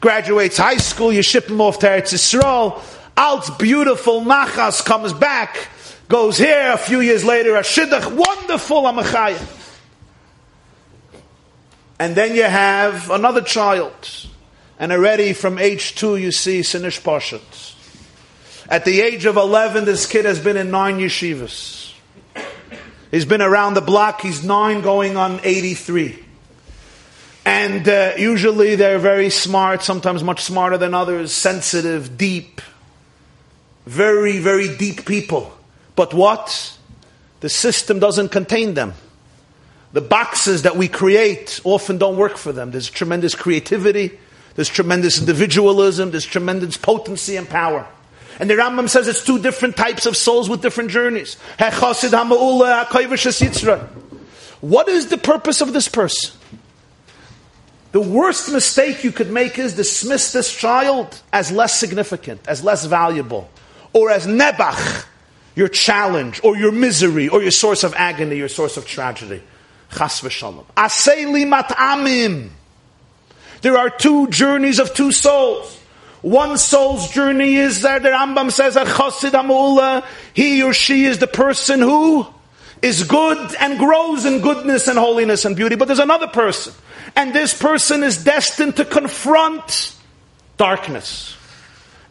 [0.00, 2.80] graduates high school, you ship him off to Eretz Yisrael.
[3.16, 5.68] Alt's beautiful Nachas comes back,
[6.08, 9.54] goes here a few years later, a Shidduch, wonderful Amachaya.
[11.98, 13.92] And then you have another child.
[14.78, 17.74] And already from age two, you see Sinish Pashat.
[18.68, 21.94] At the age of 11, this kid has been in nine yeshivas.
[23.10, 24.20] He's been around the block.
[24.20, 26.18] He's nine going on 83.
[27.46, 32.60] And uh, usually they're very smart, sometimes much smarter than others, sensitive, deep,
[33.86, 35.50] very, very deep people.
[35.96, 36.76] But what?
[37.40, 38.92] The system doesn't contain them.
[39.94, 42.70] The The boxes that we create often don't work for them.
[42.70, 44.18] There's tremendous creativity,
[44.54, 47.86] there's tremendous individualism, there's tremendous potency and power.
[48.38, 51.36] And the Rambam says it's two different types of souls with different journeys.
[54.60, 56.38] What is the purpose of this person?
[57.92, 62.84] The worst mistake you could make is dismiss this child as less significant, as less
[62.84, 63.48] valuable,
[63.92, 65.06] or as nebach,
[65.56, 69.42] your challenge, or your misery, or your source of agony, your source of tragedy.
[69.90, 70.20] Chas.
[73.62, 75.77] There are two journeys of two souls.
[76.22, 78.00] One soul's journey is there.
[78.00, 80.04] the Rambam says that Chosid Amula,
[80.34, 82.26] he or she is the person who
[82.82, 85.76] is good and grows in goodness and holiness and beauty.
[85.76, 86.74] But there's another person.
[87.14, 89.96] And this person is destined to confront
[90.56, 91.36] darkness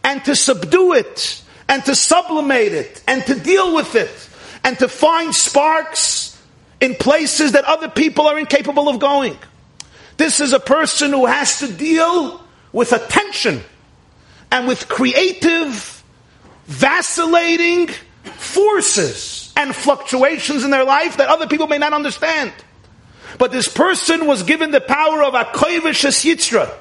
[0.03, 4.29] and to subdue it and to sublimate it and to deal with it
[4.63, 6.41] and to find sparks
[6.79, 9.37] in places that other people are incapable of going.
[10.15, 12.41] This is a person who has to deal
[12.71, 13.63] with attention
[14.51, 16.03] and with creative,
[16.65, 17.87] vacillating
[18.37, 22.51] forces and fluctuations in their life that other people may not understand.
[23.37, 26.73] But this person was given the power of a koivish yitzra.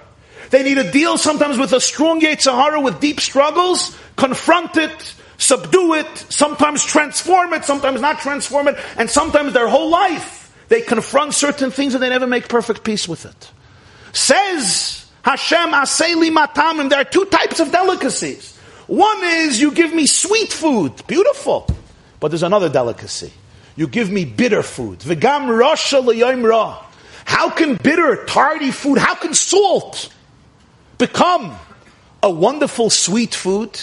[0.51, 5.95] They need to deal sometimes with a strong Yetzirah with deep struggles, confront it, subdue
[5.95, 11.35] it, sometimes transform it, sometimes not transform it, and sometimes their whole life they confront
[11.35, 13.51] certain things and they never make perfect peace with it.
[14.13, 18.57] Says Hashem Aseli Matamim, there are two types of delicacies.
[18.87, 21.69] One is you give me sweet food, beautiful.
[22.21, 23.33] But there's another delicacy.
[23.75, 25.01] You give me bitter food.
[25.01, 26.81] V'gam rasha ra.
[27.25, 30.15] How can bitter, tardy food, how can salt
[30.97, 31.59] become
[32.23, 33.81] a wonderful sweet food?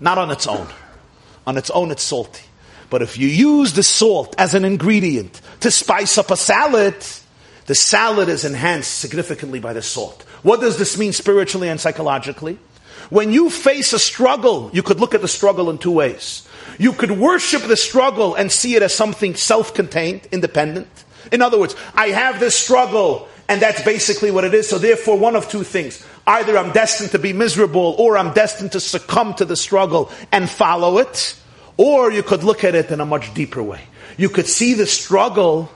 [0.00, 0.66] Not on its own.
[1.46, 2.44] On its own, it's salty.
[2.88, 6.96] But if you use the salt as an ingredient to spice up a salad,
[7.66, 10.22] the salad is enhanced significantly by the salt.
[10.42, 12.58] What does this mean spiritually and psychologically?
[13.10, 16.46] When you face a struggle, you could look at the struggle in two ways.
[16.78, 20.88] You could worship the struggle and see it as something self-contained, independent.
[21.32, 24.68] In other words, I have this struggle and that's basically what it is.
[24.68, 26.04] So therefore, one of two things.
[26.26, 30.50] Either I'm destined to be miserable or I'm destined to succumb to the struggle and
[30.50, 31.36] follow it.
[31.76, 33.82] Or you could look at it in a much deeper way.
[34.16, 35.70] You could see the struggle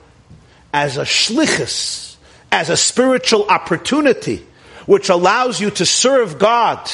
[0.73, 2.15] as a shlichus,
[2.51, 4.45] as a spiritual opportunity,
[4.85, 6.89] which allows you to serve God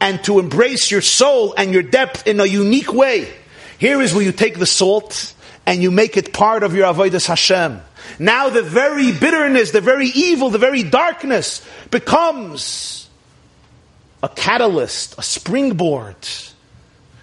[0.00, 3.32] and to embrace your soul and your depth in a unique way.
[3.78, 5.34] Here is where you take the salt
[5.66, 7.80] and you make it part of your avodas Hashem.
[8.18, 13.08] Now the very bitterness, the very evil, the very darkness becomes
[14.22, 16.16] a catalyst, a springboard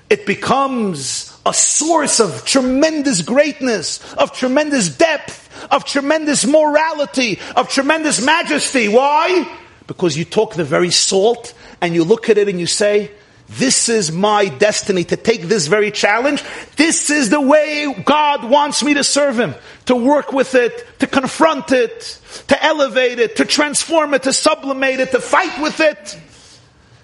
[0.10, 8.24] it becomes a source of tremendous greatness, of tremendous depth, of tremendous morality, of tremendous
[8.24, 8.88] majesty.
[8.88, 9.48] Why?
[9.88, 13.12] Because you talk the very salt and you look at it and you say,
[13.50, 16.44] this is my destiny to take this very challenge.
[16.76, 21.08] This is the way God wants me to serve Him, to work with it, to
[21.08, 26.20] confront it, to elevate it, to transform it, to sublimate it, to fight with it.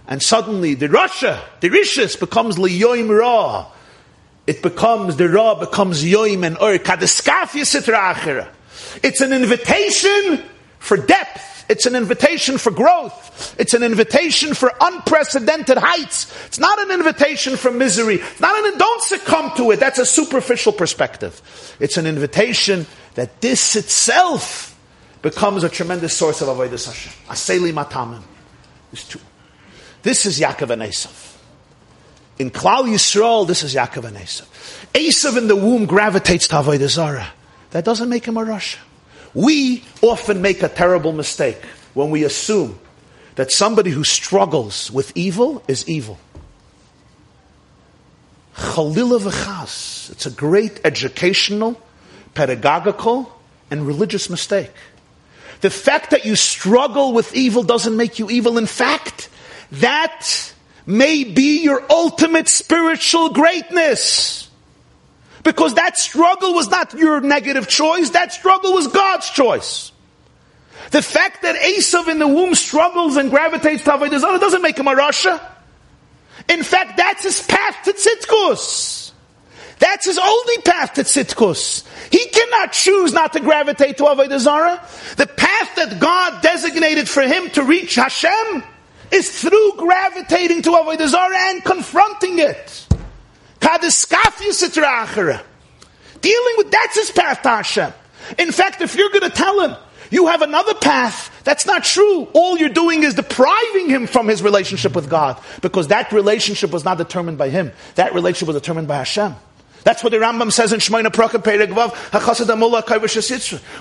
[0.07, 3.65] And suddenly the Russia, the Rishis becomes Liyoim Ra.
[4.47, 6.79] It becomes, the Ra becomes Yoim and Ur.
[9.03, 10.43] It's an invitation
[10.79, 11.65] for depth.
[11.67, 13.55] It's an invitation for growth.
[13.59, 16.31] It's an invitation for unprecedented heights.
[16.45, 18.15] It's not an invitation for misery.
[18.15, 19.79] It's not an, don't succumb to it.
[19.79, 21.41] That's a superficial perspective.
[21.79, 22.85] It's an invitation
[23.15, 24.79] that this itself
[25.23, 27.13] becomes a tremendous source of avodah Hashem.
[27.29, 28.21] Aseli matamim.
[30.03, 31.34] This is Yaakov and Esav.
[32.37, 34.45] In Klal Yisrael, this is Yaakov and Esav.
[34.93, 37.31] Esav in the womb gravitates to Avodah Zarah.
[37.71, 38.79] That doesn't make him a Russia.
[39.33, 41.57] We often make a terrible mistake
[41.93, 42.79] when we assume
[43.35, 46.19] that somebody who struggles with evil is evil.
[48.55, 50.11] Chalila.
[50.11, 51.81] It's a great educational,
[52.33, 53.31] pedagogical,
[53.69, 54.71] and religious mistake.
[55.61, 58.57] The fact that you struggle with evil doesn't make you evil.
[58.57, 59.29] In fact,
[59.71, 60.53] that
[60.85, 64.49] may be your ultimate spiritual greatness.
[65.43, 69.91] Because that struggle was not your negative choice, that struggle was God's choice.
[70.91, 74.87] The fact that Esav in the womb struggles and gravitates to Avodah doesn't make him
[74.87, 75.41] a Rasha.
[76.49, 79.11] In fact, that's his path to Tzitkus.
[79.79, 81.83] That's his only path to Tzitkus.
[82.11, 85.15] He cannot choose not to gravitate to Avodah.
[85.15, 88.63] The path that God designated for him to reach Hashem
[89.11, 92.87] is through gravitating to Avodah Zarah and confronting it.
[96.21, 97.93] Dealing with that's his path to Hashem.
[98.37, 99.75] In fact, if you're going to tell him,
[100.11, 101.31] you have another path.
[101.43, 102.27] That's not true.
[102.33, 106.85] All you're doing is depriving him from his relationship with God because that relationship was
[106.85, 107.71] not determined by him.
[107.95, 109.35] That relationship was determined by Hashem.
[109.83, 111.73] That's what the Rambam says in Shmoina Prakim Perek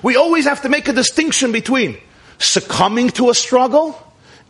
[0.03, 1.97] We always have to make a distinction between
[2.39, 3.99] succumbing to a struggle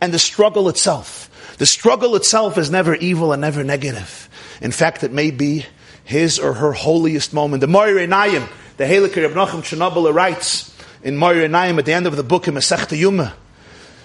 [0.05, 1.31] and the struggle itself.
[1.57, 4.29] The struggle itself is never evil and never negative.
[4.61, 5.65] In fact, it may be
[6.05, 7.63] his or her holiest moment.
[7.63, 8.47] The Moirei Nayim,
[8.77, 12.47] the Halakir of Nachum Chernobyl writes in Moirei Nayim at the end of the book
[12.49, 13.35] in Masechta Yuma.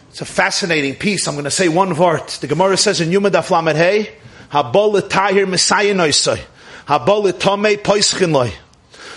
[0.07, 1.27] It's a fascinating piece.
[1.27, 2.27] I'm going to say one word.
[2.29, 4.15] The Gemara says in Yuma Daf Lamed Hey,
[4.51, 6.39] Habol Tahir Messiah Noisai.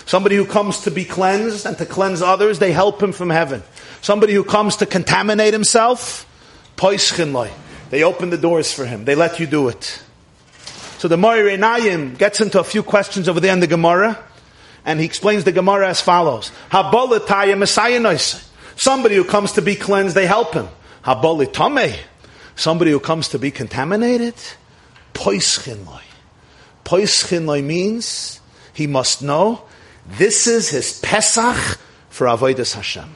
[0.05, 3.63] Somebody who comes to be cleansed and to cleanse others, they help him from heaven.
[4.01, 6.27] Somebody who comes to contaminate himself,
[6.77, 9.05] they open the doors for him.
[9.05, 10.01] They let you do it.
[10.97, 14.17] So the Moirei Nayim gets into a few questions over there in the Gemara,
[14.85, 16.51] and he explains the Gemara as follows.
[18.75, 20.67] Somebody who comes to be cleansed, they help him.
[22.55, 24.35] Somebody who comes to be contaminated,
[25.13, 26.01] poischinloi.
[26.85, 28.39] Poischinloi means
[28.73, 29.63] he must know
[30.05, 33.15] this is his Pesach for Avodah Hashem.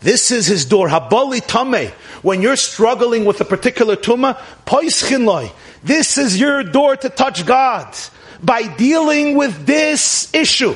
[0.00, 0.88] This is his door.
[0.88, 1.90] Habali Tameh.
[2.22, 5.52] When you're struggling with a particular tumah, Poischinloi.
[5.82, 7.94] This is your door to touch God.
[8.42, 10.74] By dealing with this issue.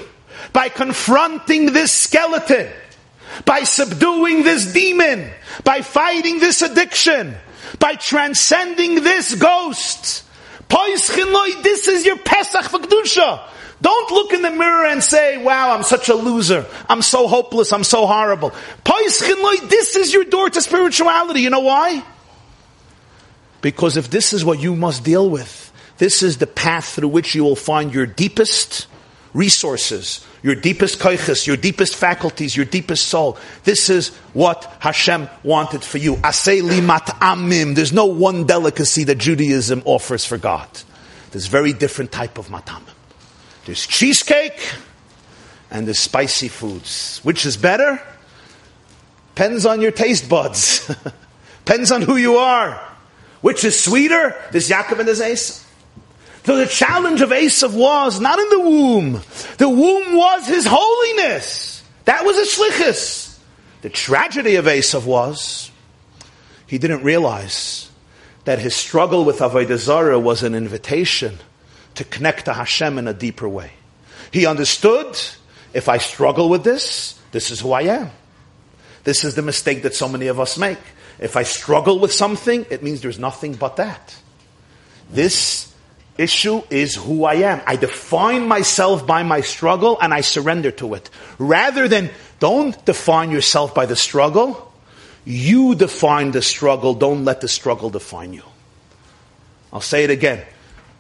[0.53, 2.69] By confronting this skeleton.
[3.45, 5.31] By subduing this demon.
[5.65, 7.35] By fighting this addiction.
[7.79, 10.25] By transcending this ghost
[11.63, 13.41] this is your Pesach for Kedusha.
[13.85, 16.65] Don't look in the mirror and say, wow, I'm such a loser.
[16.89, 17.71] I'm so hopeless.
[17.71, 18.55] I'm so horrible.
[18.87, 21.43] This is your door to spirituality.
[21.43, 22.03] You know why?
[23.61, 27.35] Because if this is what you must deal with, this is the path through which
[27.35, 28.87] you will find your deepest
[29.35, 33.37] resources, your deepest koiches, your deepest faculties, your deepest soul.
[33.65, 36.17] This is what Hashem wanted for you.
[36.17, 37.75] Asay limat amim.
[37.75, 40.69] There's no one delicacy that Judaism offers for God.
[41.33, 42.94] There's a very different type of matamim.
[43.65, 44.61] There's cheesecake
[45.71, 47.21] and there's spicy foods.
[47.23, 48.01] Which is better?
[49.35, 50.87] Depends on your taste buds.
[51.65, 52.81] Depends on who you are.
[53.41, 54.37] Which is sweeter?
[54.53, 55.65] There's Yaakov and there's Esau.
[56.45, 59.21] So the challenge of Esav was not in the womb.
[59.57, 61.83] The womb was his holiness.
[62.05, 63.39] That was a shlichus.
[63.81, 65.71] The tragedy of Esav was
[66.67, 67.91] he didn't realize
[68.45, 71.39] that his struggle with Avodah Zarah was an invitation
[71.95, 73.73] to connect to Hashem in a deeper way.
[74.31, 75.19] He understood,
[75.73, 78.11] if I struggle with this, this is who I am.
[79.05, 80.79] This is the mistake that so many of us make.
[81.19, 84.17] If I struggle with something, it means there's nothing but that.
[85.11, 85.73] This
[86.17, 87.61] issue is who I am.
[87.67, 91.11] I define myself by my struggle and I surrender to it.
[91.39, 94.73] Rather than don't define yourself by the struggle,
[95.25, 98.43] you define the struggle, don't let the struggle define you.
[99.73, 100.45] I'll say it again.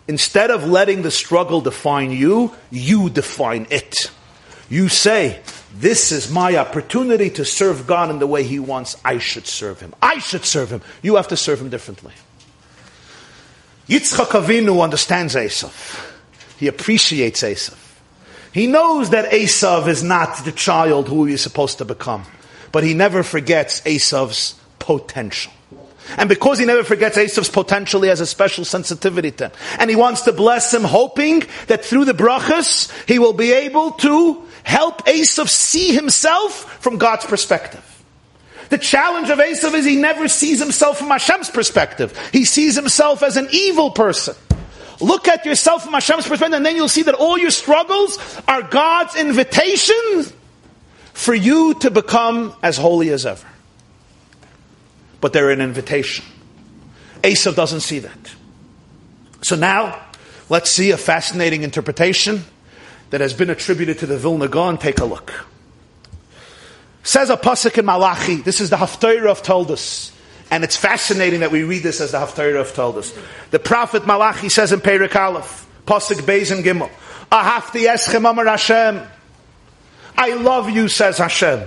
[0.07, 4.11] Instead of letting the struggle define you, you define it.
[4.69, 5.41] You say,
[5.75, 8.97] this is my opportunity to serve God in the way He wants.
[9.05, 9.95] I should serve Him.
[10.01, 10.83] I should serve Him.
[11.03, 12.13] You have to serve Him differently.
[13.89, 16.13] Yitzchak Avinu understands Esav.
[16.59, 17.77] He appreciates Esav.
[18.53, 22.25] He knows that Esav is not the child who he is supposed to become,
[22.71, 25.53] but he never forgets Esav's potential.
[26.17, 29.53] And because he never forgets Esav's potential, he has a special sensitivity to him.
[29.79, 33.93] And he wants to bless him, hoping that through the brachas, he will be able
[33.93, 37.83] to help Esav see himself from God's perspective.
[38.71, 42.19] The challenge of Esav is he never sees himself from Hashem's perspective.
[42.33, 44.35] He sees himself as an evil person.
[45.01, 48.63] Look at yourself from Hashem's perspective, and then you'll see that all your struggles are
[48.63, 50.25] God's invitation
[51.13, 53.47] for you to become as holy as ever.
[55.25, 56.23] But they're an invitation.
[57.23, 58.35] Esav doesn't see that.
[59.41, 59.99] So now,
[60.51, 62.45] let's see a fascinating interpretation
[63.09, 64.77] that has been attributed to the Vilna Gaon.
[64.77, 65.33] Take a look.
[67.05, 68.43] Says a pasuk in Malachi.
[68.43, 70.13] This is the Haftarah of Toldos.
[70.51, 73.19] And it's fascinating that we read this as the Haftarah of Toldos.
[73.51, 76.91] The prophet Malachi says in Perik Aleph, pasuk Beis and Gimel,
[77.33, 79.01] Ahafti eschem amar Hashem.
[80.19, 81.67] I love you, says Hashem.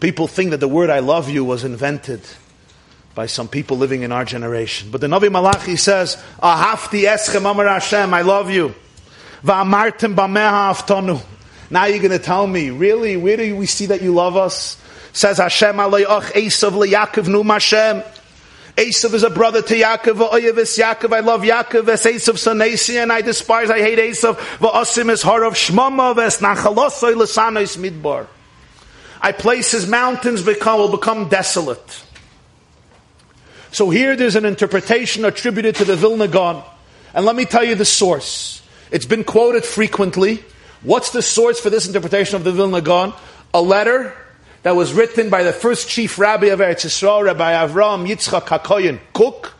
[0.00, 2.22] People think that the word I love you was invented
[3.14, 4.90] by some people living in our generation.
[4.90, 8.74] But the Navi Malachi says, Ahafti eschem amar Hashem, I love you.
[9.44, 11.22] Va'amartem bameha aftonu.
[11.70, 13.16] Now you're going to tell me, really?
[13.16, 14.80] Where do we see that you love us?
[15.12, 18.02] Says Hashem Alayach Esav Yaakov Num Hashem.
[18.76, 20.30] Esav is a brother to Yaakov.
[20.30, 21.14] Oyev is Yaakov.
[21.14, 21.88] I love Yaakov.
[21.88, 24.36] Es Esav Sanesi, and I despise, I hate Esav.
[24.58, 26.16] Va'asim is Harav Shmama.
[26.16, 28.26] Ves Nachalosoi Lesanois Midbar.
[29.20, 32.04] I place his mountains become, will become desolate.
[33.72, 36.62] So here there's an interpretation attributed to the Vilna Gaon.
[37.14, 38.62] And let me tell you the source.
[38.90, 40.42] It's been quoted frequently.
[40.82, 43.12] What's the source for this interpretation of the Vilna Gaon?
[43.52, 44.16] A letter
[44.62, 48.98] that was written by the first chief rabbi of Eretz Yisrael, Rabbi Avram Yitzchak HaKoyen
[49.12, 49.54] Kook,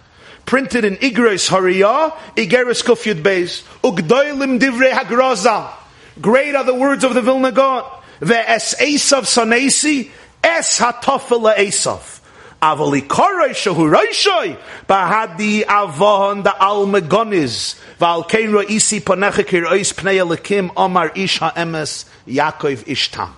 [0.46, 5.72] printed in Igros Hariyah, Igeres Kufyud Beis, Ugdoilim Divrei Hagraza.
[6.20, 7.84] Great are the words of the Vilna Gaon.
[8.20, 10.10] Ve'es Esav Sanesi,
[10.42, 12.20] Es Hatofel Esav.
[12.62, 20.70] Avali Koroi Shahu Roishoi, Bahadi Avon the Almegoniz, Val Kein Roisi Ponechikir Ois Pnei Elikim
[20.76, 23.30] Omar Isha HaEmes Yaakov Ishtam.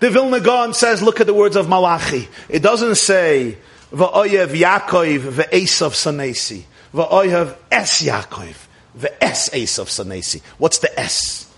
[0.00, 2.28] The Vilna Gaon says, look at the words of Malachi.
[2.50, 3.56] It doesn't say,
[3.90, 6.64] Va'oyev Yaakov ve'esav sanesi.
[6.92, 8.66] Va'oyev es Yaakov
[8.98, 10.42] ve'es Esav sanesi.
[10.58, 11.50] What's the S?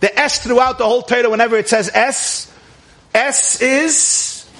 [0.00, 2.52] The S throughout the whole Torah, whenever it says S,
[3.14, 4.50] S is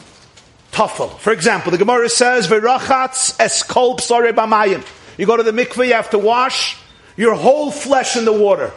[0.73, 1.17] tafel.
[1.19, 4.85] For example, the Gemara says, V'rachatz es kol psore b'mayim.
[5.17, 6.77] You go to the mikveh, you have to wash
[7.17, 8.73] your whole flesh in the water.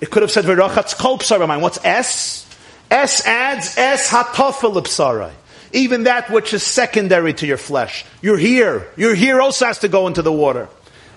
[0.00, 1.60] It could have said, V'rachatz kol psore.
[1.60, 2.48] What's S?
[2.90, 5.30] S adds S hatafel hatofel
[5.72, 8.04] Even that which is secondary to your flesh.
[8.20, 8.86] Your hair.
[8.96, 10.68] Your hair also has to go into the water.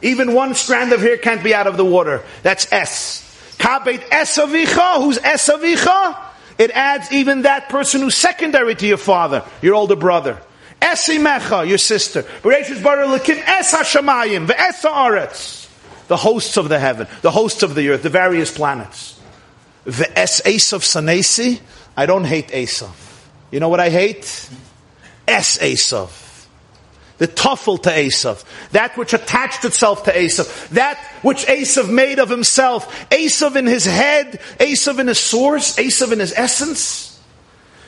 [0.02, 2.24] Even one strand of hair can't be out of the water.
[2.43, 3.24] That's S.
[3.58, 6.22] Kabet esavicha, who's esavicha?
[6.58, 10.41] It adds even that person who's secondary to your father, your older brother.
[10.82, 12.26] Esimecha, your sister.
[12.43, 12.70] Es
[16.08, 19.20] The hosts of the heaven, the hosts of the earth, the various planets.
[19.84, 21.60] The Ve'es Esav Sanesi,
[21.97, 22.91] I don't hate Esav.
[23.51, 24.49] You know what I hate?
[25.28, 26.24] Es Esav.
[27.18, 28.43] The tuffle to Esav.
[28.72, 30.70] That which attached itself to Esav.
[30.70, 33.09] That which Esav made of himself.
[33.09, 34.41] Esav in his head.
[34.59, 35.76] Esav in his source.
[35.78, 37.20] Esav in his essence.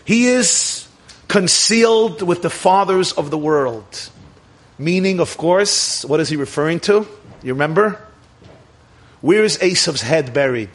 [0.05, 0.87] He is
[1.27, 4.09] concealed with the fathers of the world.
[4.79, 7.07] Meaning, of course, what is he referring to?
[7.43, 8.01] You remember?
[9.21, 10.69] Where is Esav's head buried?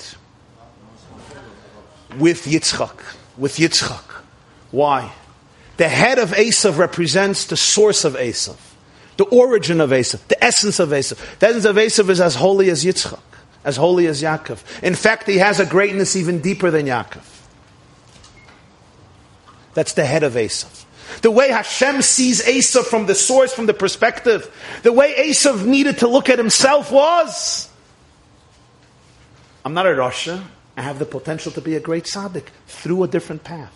[2.18, 2.98] with Yitzchak.
[3.36, 4.05] With Yitzchak.
[4.70, 5.12] Why?
[5.76, 8.56] The head of Esav represents the source of Esav,
[9.16, 11.38] the origin of Esav, the essence of Esav.
[11.38, 13.20] The essence of Esav is as holy as Yitzchak,
[13.64, 14.82] as holy as Yaakov.
[14.82, 17.24] In fact, he has a greatness even deeper than Yaakov.
[19.74, 20.84] That's the head of Esav.
[21.22, 24.50] The way Hashem sees Esav from the source, from the perspective,
[24.82, 27.68] the way Esav needed to look at himself was
[29.64, 30.42] I'm not a rasha.
[30.76, 33.72] I have the potential to be a great tzaddik through a different path.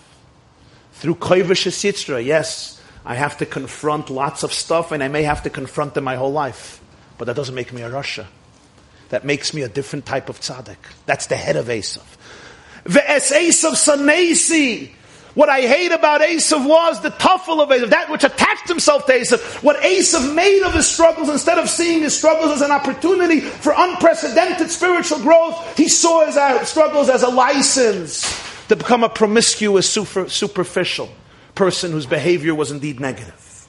[0.97, 5.43] Through koivish yitzra, yes, I have to confront lots of stuff and I may have
[5.43, 6.81] to confront them my whole life.
[7.19, 8.27] But that doesn't make me a rasha.
[9.11, 10.79] That makes me a different type of tzaddik.
[11.05, 12.03] That's the head of Esav.
[12.85, 14.91] Ve'es Esav sanesi.
[15.35, 19.13] What I hate about Esav was the tuffle of Esav, that which attached himself to
[19.13, 19.63] Esav.
[19.63, 23.75] What Esav made of his struggles, instead of seeing his struggles as an opportunity for
[23.77, 29.89] unprecedented spiritual growth, he saw his uh, struggles as a license to become a promiscuous,
[29.89, 31.09] super, superficial
[31.55, 33.69] person whose behavior was indeed negative.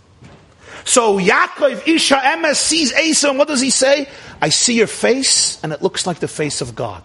[0.83, 4.07] So Yaakov Isha Emes sees Esav, and what does he say?
[4.41, 7.03] I see your face, and it looks like the face of God.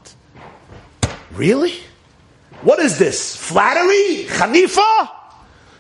[1.33, 1.75] Really?
[2.63, 3.37] What is this?
[3.37, 4.27] Flattery?
[4.29, 5.11] Hanifa?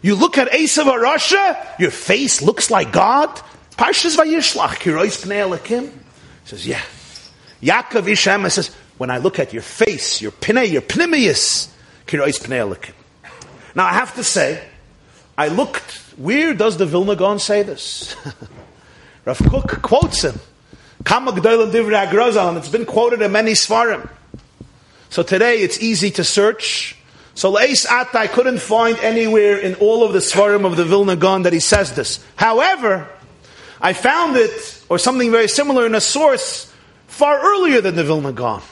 [0.03, 3.29] You look at Esav rasha, your face looks like God.
[3.77, 5.93] Parshas Vayishlach, Kirois Pnei Elikim.
[6.45, 6.83] says, yeah.
[7.63, 11.72] Yaakov Ishem says, when I look at your face, your Pnei, your Pnimius.
[13.74, 14.62] Now I have to say,
[15.36, 18.15] I looked, where does the Vilna Gaon say this?
[19.24, 20.39] Rav Kook quotes him.
[21.05, 24.09] It's been quoted in many Svarim.
[25.11, 26.97] So today it's easy to search.
[27.35, 31.16] So Leis At, I couldn't find anywhere in all of the Svarim of the Vilna
[31.16, 32.23] Gaon that he says this.
[32.36, 33.09] However,
[33.81, 36.73] I found it, or something very similar in a source
[37.07, 38.62] far earlier than the Vilna Gaon.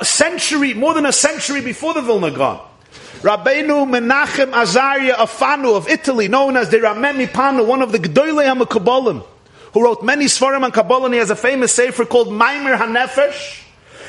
[0.00, 2.60] A century, more than a century before the Vilna Gaon.
[3.20, 8.52] Rabbeinu Menachem Azaria Afanu of Italy, known as the Rama MiPano, one of the Gdoilei
[8.52, 9.22] HaMakabolim,
[9.74, 13.62] who wrote many Svarim and Kabbalah, and he has a famous sefer called Maimer HaNefesh,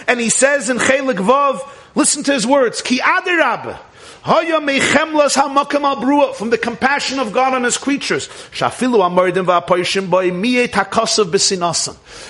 [0.08, 3.78] and he says in Chelik Vav, listen to his words, Ki adirab,
[4.24, 4.46] From
[6.50, 8.30] the compassion of God on His creatures.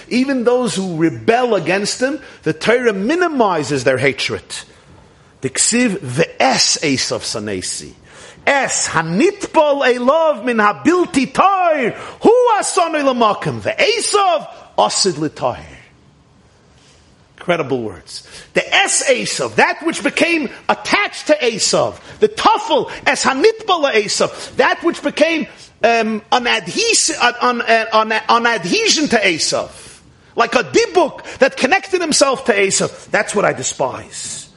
[0.09, 4.43] Even those who rebel against Him, the Torah minimizes their hatred.
[5.43, 7.93] Diksiv ve'es esav sanesi.
[8.47, 11.91] Es hanitbol elov min habilti toir,
[12.21, 14.47] hu ason ilamakim, ve'esav
[14.77, 15.72] osid litoir.
[17.43, 18.25] Incredible words.
[18.53, 24.81] The Es Esav, that which became attached to Esav, the Tafel Es Hanitbala Esav, that
[24.81, 25.47] which became
[25.83, 29.99] um, an, adhes- an, an, an, adhesion to Esav,
[30.37, 33.11] like a dibuk that connected himself to Esav.
[33.11, 34.49] That's what I despise.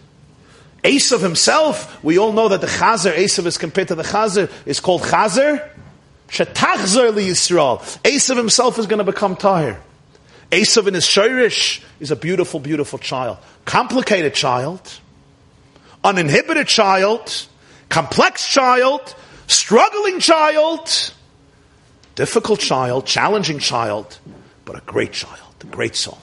[0.84, 4.78] Esav himself, we all know that the Chazer, Esav is compared to the Chazer, is
[4.78, 5.68] called Chazer.
[6.28, 7.80] Shetachzer li Yisrael.
[8.04, 9.78] Esav himself is going to become tired.
[10.50, 13.38] Esav in his Shirish is a beautiful, beautiful child.
[13.64, 14.80] Complicated child.
[16.04, 17.46] Uninhibited child.
[17.88, 19.14] Complex child.
[19.48, 21.12] Struggling child.
[22.14, 23.06] Difficult child.
[23.06, 24.18] Challenging child.
[24.64, 25.40] But a great child.
[25.62, 26.18] A great soul.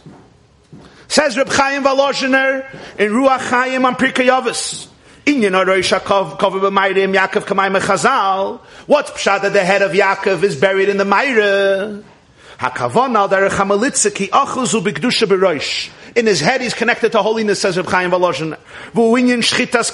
[1.10, 2.66] Says Reb Chaim Volozhiner
[2.98, 4.88] in Ruach Chaim on Pirkei Avos.
[5.26, 8.60] Inyan Aroisha Kover B'Mayrim Yaakov.
[8.88, 12.04] What's pshat that the head of Yaakov is buried in the Mayra?
[12.64, 14.30] Hakavon derech hamalitza ki.
[16.16, 18.58] In his head, he's connected to holiness, says Reb Chaim Volozhin.
[18.94, 19.92] V'uinyin shchitas.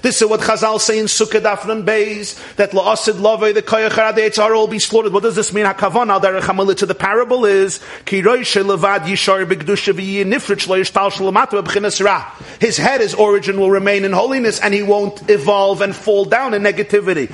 [0.00, 4.38] This is what Chazal say in Sukkah Dafnan Beis, that la'asid love the koyach harade
[4.42, 5.12] are all be slaughtered.
[5.12, 5.66] What does this mean?
[5.66, 10.80] Hakavon al derech to The parable is, ki roishe levad yishar b'kedusha v'yi nifrich lo
[10.80, 12.32] yishtal shalamatu b'chinas ra.
[12.58, 16.54] His head, his origin will remain in holiness and he won't evolve and fall down
[16.54, 17.28] in negativity.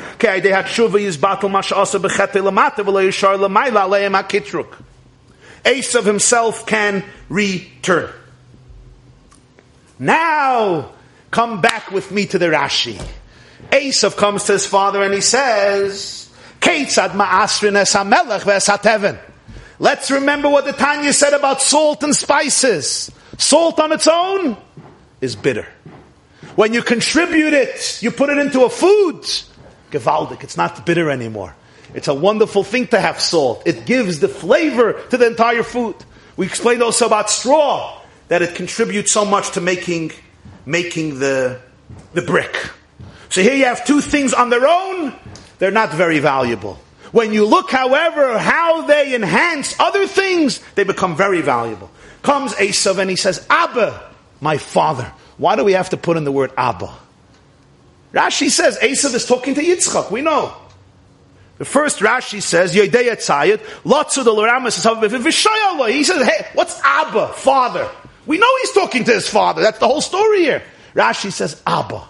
[5.64, 8.10] Esav himself can return.
[9.98, 10.92] Now,
[11.30, 13.00] come back with me to the Rashi.
[13.70, 16.30] Esav comes to his father and he says,
[19.80, 23.10] Let's remember what the Tanya said about salt and spices.
[23.36, 24.56] Salt on its own
[25.20, 25.66] is bitter.
[26.56, 29.22] When you contribute it, you put it into a food,
[29.92, 31.54] gewaldig, it's not bitter anymore.
[31.94, 33.62] It's a wonderful thing to have salt.
[33.64, 35.94] It gives the flavor to the entire food.
[36.36, 40.12] We explained also about straw, that it contributes so much to making,
[40.68, 41.58] making the,
[42.12, 42.54] the brick.
[43.30, 45.14] So here you have two things on their own,
[45.58, 46.78] they're not very valuable.
[47.10, 51.90] When you look, however, how they enhance other things, they become very valuable.
[52.22, 54.12] Comes Esav and he says, Abba,
[54.42, 55.10] my father.
[55.38, 56.92] Why do we have to put in the word Abba?
[58.12, 60.10] Rashi says Esav is talking to Yitzchak.
[60.10, 60.54] We know.
[61.56, 67.88] The first Rashi says, Yodei Tzayit, Lotzu the He says, hey, what's Abba, father?
[68.28, 69.62] We know he's talking to his father.
[69.62, 70.62] That's the whole story here.
[70.94, 72.04] Rashi says, Abba.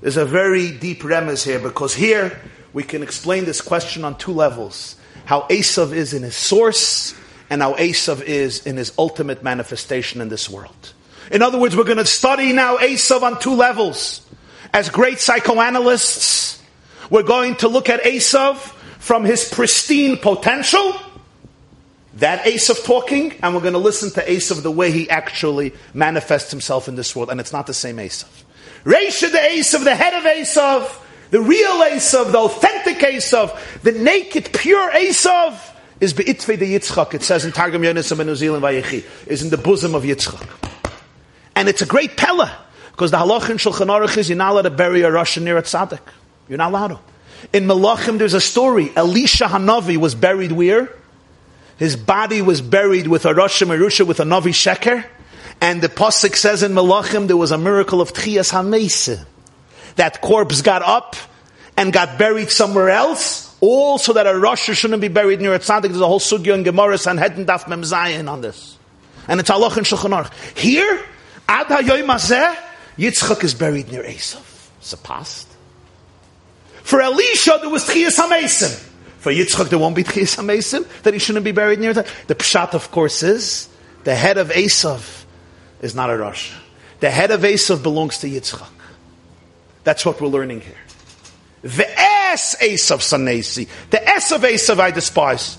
[0.00, 2.40] There's a very deep remes here because here
[2.72, 4.94] we can explain this question on two levels.
[5.24, 7.12] How Esav is in his source
[7.50, 10.92] and how Esav is in his ultimate manifestation in this world.
[11.32, 14.24] In other words, we're going to study now Esav on two levels.
[14.72, 16.62] As great psychoanalysts,
[17.10, 18.58] we're going to look at Esav
[19.00, 20.94] from his pristine potential,
[22.16, 26.50] that Esav talking, and we're going to listen to Esav the way he actually manifests
[26.50, 28.28] himself in this world, and it's not the same Esav.
[28.84, 30.90] Reisha the Esav, the head of Esav,
[31.30, 35.58] the real Esav, the authentic Esav, the naked, pure Esav,
[36.00, 37.14] is beitve de Yitzchak.
[37.14, 40.46] It says in Targum Yonasan ben Uziel Vayechi, is in the bosom of Yitzchak.
[41.54, 42.56] And it's a great pella,
[42.92, 45.58] because the halach in Shulchan Aruch is you're not allowed to bury a Russian near
[45.58, 46.00] a tzaddik.
[46.48, 47.00] You're not allowed to.
[47.52, 48.90] In Malachim, there's a story.
[48.96, 50.88] Elisha Hanavi was buried where?
[51.76, 55.04] His body was buried with a Rosh Merusha with a Navi Sheker.
[55.60, 59.24] And the Pasuk says in Malachim there was a miracle of Tchias HaMeise.
[59.96, 61.16] That corpse got up
[61.76, 65.58] and got buried somewhere else, all so that a Rosh shouldn't be buried near a
[65.58, 65.82] tzaddik.
[65.82, 68.78] There's a whole sugya in Gemara and Daf Mem Zayin on this.
[69.28, 70.58] And it's Allah and Shulchan Aruch.
[70.58, 71.04] Here,
[71.48, 72.56] Ad HaYoim Hazeh,
[72.98, 74.70] Yitzchak is buried near Esav.
[74.78, 75.48] It's a past.
[76.82, 78.85] For Elisha, there was Tchias HaMesim.
[79.26, 82.06] For Yitzchak, there won't be Tchias HaMesim, that he shouldn't be buried near that.
[82.28, 83.68] The Pshat, of course, is
[84.04, 85.24] the head of Esav
[85.82, 86.52] is not a Rosh.
[87.00, 88.68] The head of Esav belongs to Yitzchak.
[89.82, 90.78] That's what we're learning here.
[91.62, 93.66] The S Esav Sanesi.
[93.90, 95.58] The S of Esav I despise.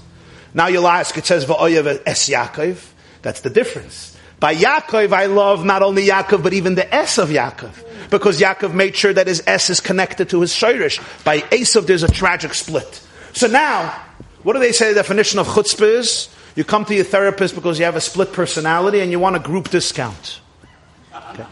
[0.54, 2.82] Now you'll ask, it says Va'oyev Es Yaakov.
[3.22, 4.18] That's the difference.
[4.40, 8.10] By Yaakov, I love not only Yaakov, but even the S of Yaakov.
[8.12, 11.02] Because Yaakov made sure that his S is connected to his Shirish.
[11.26, 13.04] By Esav, there's a tragic split.
[13.38, 13.90] So now,
[14.42, 16.28] what do they say the definition of chutzpah is?
[16.56, 19.40] You come to your therapist because you have a split personality and you want a
[19.40, 20.42] group discount.
[21.14, 21.46] Okay.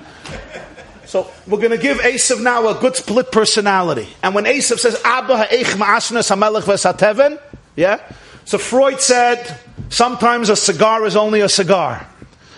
[1.05, 4.07] So we're going to give Esav now a good split personality.
[4.23, 7.39] And when Esav says, Abba ma'asnas ha'melech
[7.75, 8.01] yeah?
[8.45, 9.59] So Freud said,
[9.89, 12.07] sometimes a cigar is only a cigar.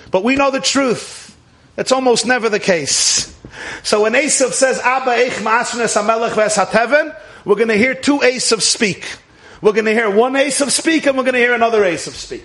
[0.10, 1.38] But we know the truth.
[1.78, 3.38] It's almost never the case.
[3.84, 6.32] So when Esav says, Abba eich ma'asnes hamelech
[7.48, 9.06] we're going to hear two Esav speak.
[9.61, 12.44] We're going to hear one Esav speak and we're going to hear another Esav speak.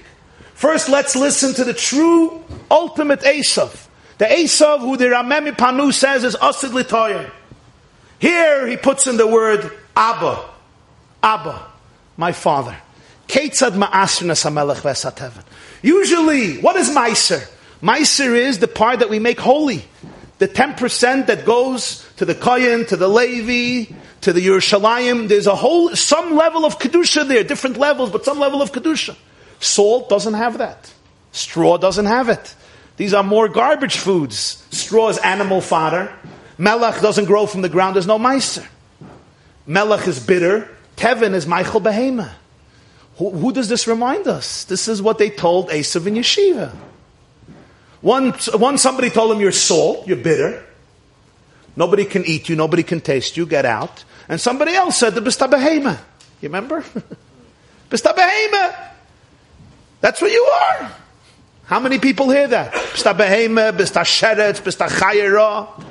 [0.54, 3.88] First, let's listen to the true, ultimate Esav.
[4.18, 7.28] The Esav who the Rama MiPano says is Asid Litoyim.
[8.20, 10.48] Here he puts in the word Abba.
[11.20, 11.66] Abba,
[12.16, 12.76] my father.
[13.26, 15.42] Ketzad ma'asrinas hamelech v'esateven.
[15.82, 17.50] Usually, what is Meiser?
[17.82, 19.84] Meiser is the part that we make holy.
[20.38, 23.92] The 10% that goes to the Kohen, to the Levi,
[24.22, 25.28] to the Yerushalayim.
[25.28, 29.16] There's a whole, some level of Kedusha there, different levels, but some level of Kedusha.
[29.60, 30.92] Salt doesn't have that.
[31.32, 32.54] Straw doesn't have it.
[32.96, 34.66] These are more garbage foods.
[34.70, 36.12] Straw is animal fodder.
[36.58, 38.66] Melech doesn't grow from the ground, there's no Meiser.
[39.66, 40.68] Melech is bitter.
[40.96, 42.30] Teven is Michael Behema.
[43.16, 44.64] Who, who, does this remind us?
[44.64, 46.74] This is what they told Esav in Yeshiva.
[48.00, 50.64] One, one somebody told him, You're salt, you're bitter.
[51.76, 54.04] Nobody can eat you, nobody can taste you, get out.
[54.28, 55.98] And somebody else said, The Bista Behema.
[56.40, 56.82] You remember?
[57.90, 58.90] Bista Behema.
[60.00, 60.92] That's what you are.
[61.64, 62.72] How many people hear that?
[62.72, 65.82] Bista Behema, Bista Sheret, Bista Chayera.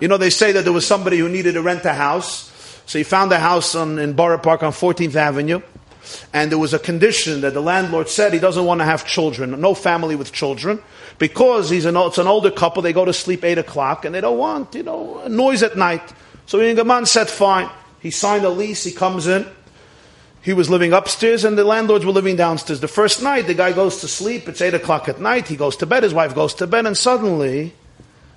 [0.00, 2.48] You know, they say that there was somebody who needed to rent a house.
[2.86, 5.60] So he found a house on, in Borough Park on 14th Avenue.
[6.32, 9.60] And there was a condition that the landlord said he doesn't want to have children,
[9.60, 10.80] no family with children,
[11.18, 12.82] because he's an, it's an older couple.
[12.82, 16.02] They go to sleep 8 o'clock and they don't want, you know, noise at night.
[16.46, 17.70] So Ingaman said, fine.
[18.00, 18.84] He signed a lease.
[18.84, 19.46] He comes in.
[20.42, 22.80] He was living upstairs and the landlords were living downstairs.
[22.80, 24.48] The first night, the guy goes to sleep.
[24.48, 25.48] It's 8 o'clock at night.
[25.48, 26.02] He goes to bed.
[26.02, 26.86] His wife goes to bed.
[26.86, 27.74] And suddenly,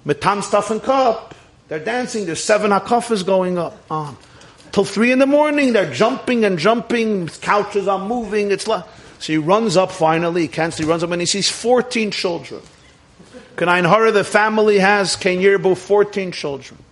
[0.06, 1.34] Mitan stuff and cup.
[1.70, 2.26] They're dancing.
[2.26, 4.18] There's seven hakafas going up on.
[4.74, 7.28] Till three in the morning, they're jumping and jumping.
[7.28, 8.52] Couches are moving.
[8.52, 8.84] It's like,
[9.20, 10.42] so he runs up finally.
[10.42, 10.84] He can't see.
[10.84, 12.60] Runs up and he sees 14 children.
[13.56, 16.84] Kanain Hara, the family has Kenyirbu, 14 children.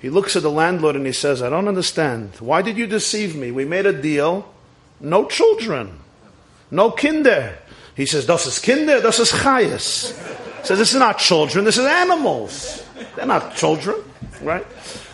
[0.00, 2.30] He looks at the landlord and he says, I don't understand.
[2.38, 3.50] Why did you deceive me?
[3.50, 4.48] We made a deal.
[5.00, 5.98] No children.
[6.70, 7.58] No kinder.
[7.96, 10.16] He says, Das is kinder, das is chayas.
[10.60, 12.84] He says, this is not children, this is animals.
[13.16, 13.96] They're not children,
[14.42, 14.66] right?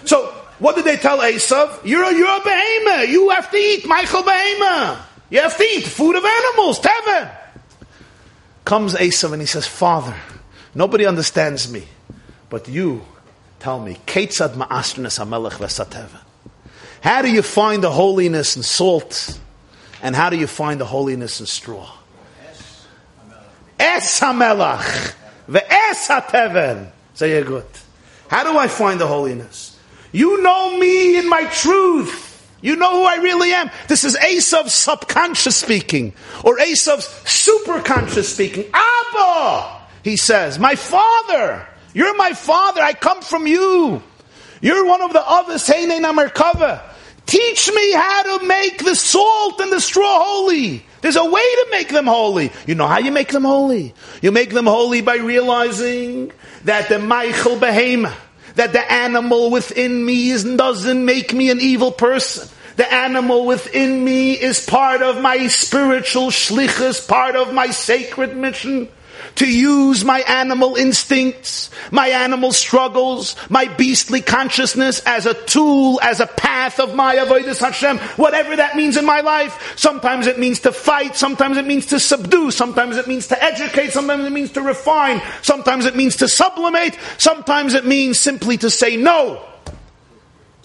[0.05, 1.85] So, what did they tell Esav?
[1.85, 3.09] You're a, you're a behemoth.
[3.09, 5.01] You have to eat Michael behemoth.
[5.29, 6.79] You have to eat food of animals.
[6.79, 7.37] Teven.
[8.65, 10.15] Comes Esav and he says, Father,
[10.73, 11.89] nobody understands me,
[12.49, 13.05] but you
[13.59, 13.99] tell me.
[17.01, 19.41] How do you find the holiness in salt?
[20.01, 21.91] And how do you find the holiness in straw?
[23.81, 25.17] Es hamelach.
[25.49, 26.93] Ve'es.
[27.15, 27.67] Say it good.
[28.29, 29.72] How do I find the holiness?
[30.13, 32.31] You know me in my truth.
[32.61, 33.71] You know who I really am.
[33.89, 36.13] This is Esav's subconscious speaking,
[36.45, 38.67] or Esav's superconscious speaking.
[38.73, 41.67] Abba, he says, my father.
[41.95, 42.81] You're my father.
[42.81, 44.03] I come from you.
[44.61, 45.67] You're one of the others.
[47.27, 50.85] Teach me how to make the salt and the straw holy.
[51.01, 52.53] There's a way to make them holy.
[52.67, 53.93] You know how you make them holy?
[54.23, 56.33] You make them holy by realizing
[56.65, 58.15] that the Michael Behema,
[58.55, 62.49] that the animal within me is, doesn't make me an evil person.
[62.77, 68.89] The animal within me is part of my spiritual shlichus, part of my sacred mission
[69.37, 76.21] to use my animal instincts, my animal struggles, my beastly consciousness as a tool, as
[76.21, 79.75] a path of my avoidance Hashem, whatever that means in my life.
[79.77, 83.91] Sometimes it means to fight, sometimes it means to subdue, sometimes it means to educate,
[83.91, 88.71] sometimes it means to refine, sometimes it means to sublimate, sometimes it means simply to
[88.71, 89.45] say no.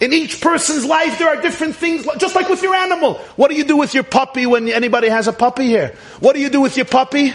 [0.00, 3.14] In each person's life, there are different things, just like with your animal.
[3.34, 5.96] What do you do with your puppy when anybody has a puppy here?
[6.20, 7.34] What do you do with your puppy?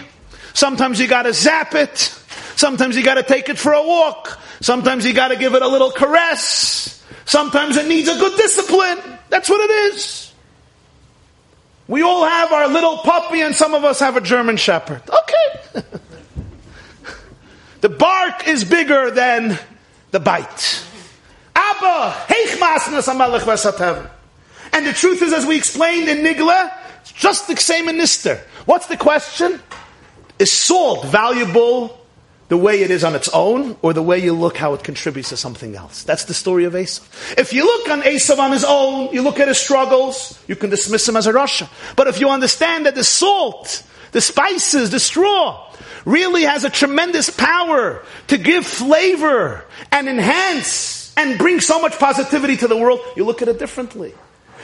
[0.54, 1.98] Sometimes you gotta zap it.
[2.56, 4.40] Sometimes you gotta take it for a walk.
[4.60, 7.04] Sometimes you gotta give it a little caress.
[7.26, 8.98] Sometimes it needs a good discipline.
[9.28, 10.32] That's what it is.
[11.86, 15.02] We all have our little puppy and some of us have a German shepherd.
[15.08, 15.82] Okay.
[17.82, 19.58] the bark is bigger than
[20.12, 20.82] the bite.
[21.54, 22.14] Abba,
[24.72, 28.40] and the truth is, as we explained in Nigla, it's just the same in Nister.
[28.66, 29.60] What's the question?
[30.38, 32.00] Is salt valuable
[32.48, 35.30] the way it is on its own, or the way you look how it contributes
[35.30, 36.02] to something else?
[36.02, 37.38] That's the story of Esav.
[37.38, 40.70] If you look on Esav on his own, you look at his struggles, you can
[40.70, 41.68] dismiss him as a rasha.
[41.96, 43.82] But if you understand that the salt,
[44.12, 45.72] the spices, the straw,
[46.04, 52.56] really has a tremendous power to give flavor and enhance and bring so much positivity
[52.58, 54.12] to the world, you look at it differently.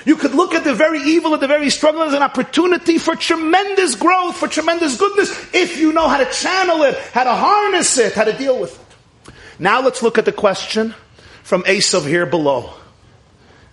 [0.07, 3.15] You could look at the very evil and the very struggle as an opportunity for
[3.15, 7.99] tremendous growth, for tremendous goodness, if you know how to channel it, how to harness
[7.99, 9.35] it, how to deal with it.
[9.59, 10.95] Now let's look at the question
[11.43, 12.73] from Esav here below.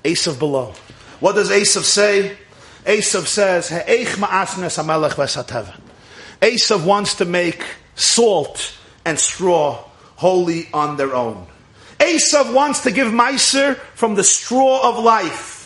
[0.03, 0.73] Esav below.
[1.19, 2.37] What does Esav say?
[2.85, 3.69] Esav says,
[6.41, 9.83] Esav wants to make salt and straw
[10.15, 11.47] holy on their own.
[11.99, 15.56] Esav wants to give Meiser from the straw of life,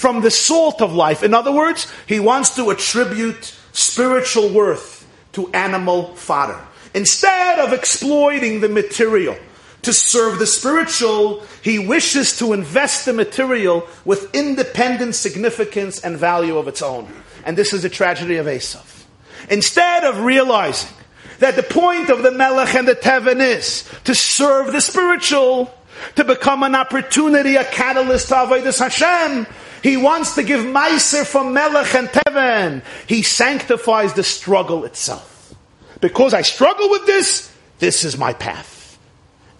[0.00, 1.22] from the salt of life.
[1.22, 6.58] In other words, he wants to attribute spiritual worth to animal fodder.
[6.94, 9.36] Instead of exploiting the material
[9.82, 16.56] to serve the spiritual, he wishes to invest the material with independent significance and value
[16.56, 17.06] of its own.
[17.44, 19.04] And this is the tragedy of Esav.
[19.50, 20.96] Instead of realizing
[21.40, 25.74] that the point of the Melech and the Teven is to serve the spiritual,
[26.16, 29.46] to become an opportunity, a catalyst to Avodah Hashem,
[29.82, 32.82] he wants to give Meiser from Melech and Teven.
[33.06, 35.54] He sanctifies the struggle itself.
[36.00, 38.98] Because I struggle with this, this is my path.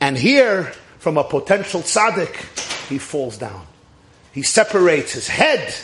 [0.01, 3.67] And here, from a potential tzaddik, he falls down.
[4.33, 5.75] He separates his head,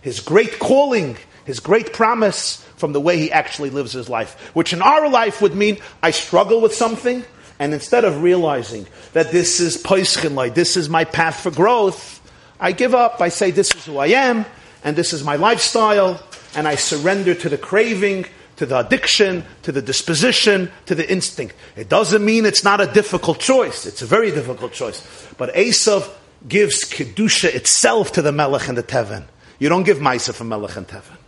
[0.00, 4.54] his great calling, his great promise, from the way he actually lives his life.
[4.54, 7.24] Which in our life would mean I struggle with something,
[7.60, 12.16] and instead of realizing that this is poischin this is my path for growth,
[12.58, 13.20] I give up.
[13.20, 14.46] I say, this is who I am,
[14.82, 16.20] and this is my lifestyle,
[16.56, 18.24] and I surrender to the craving,
[18.56, 21.54] to the addiction, to the disposition, to the instinct.
[21.76, 23.84] It doesn't mean it's not a difficult choice.
[23.84, 25.06] It's a very difficult choice.
[25.36, 26.10] But Esav
[26.48, 29.24] gives Kedusha itself to the Melech and the Teven.
[29.58, 31.19] You don't give Meiser for Melech and Teven.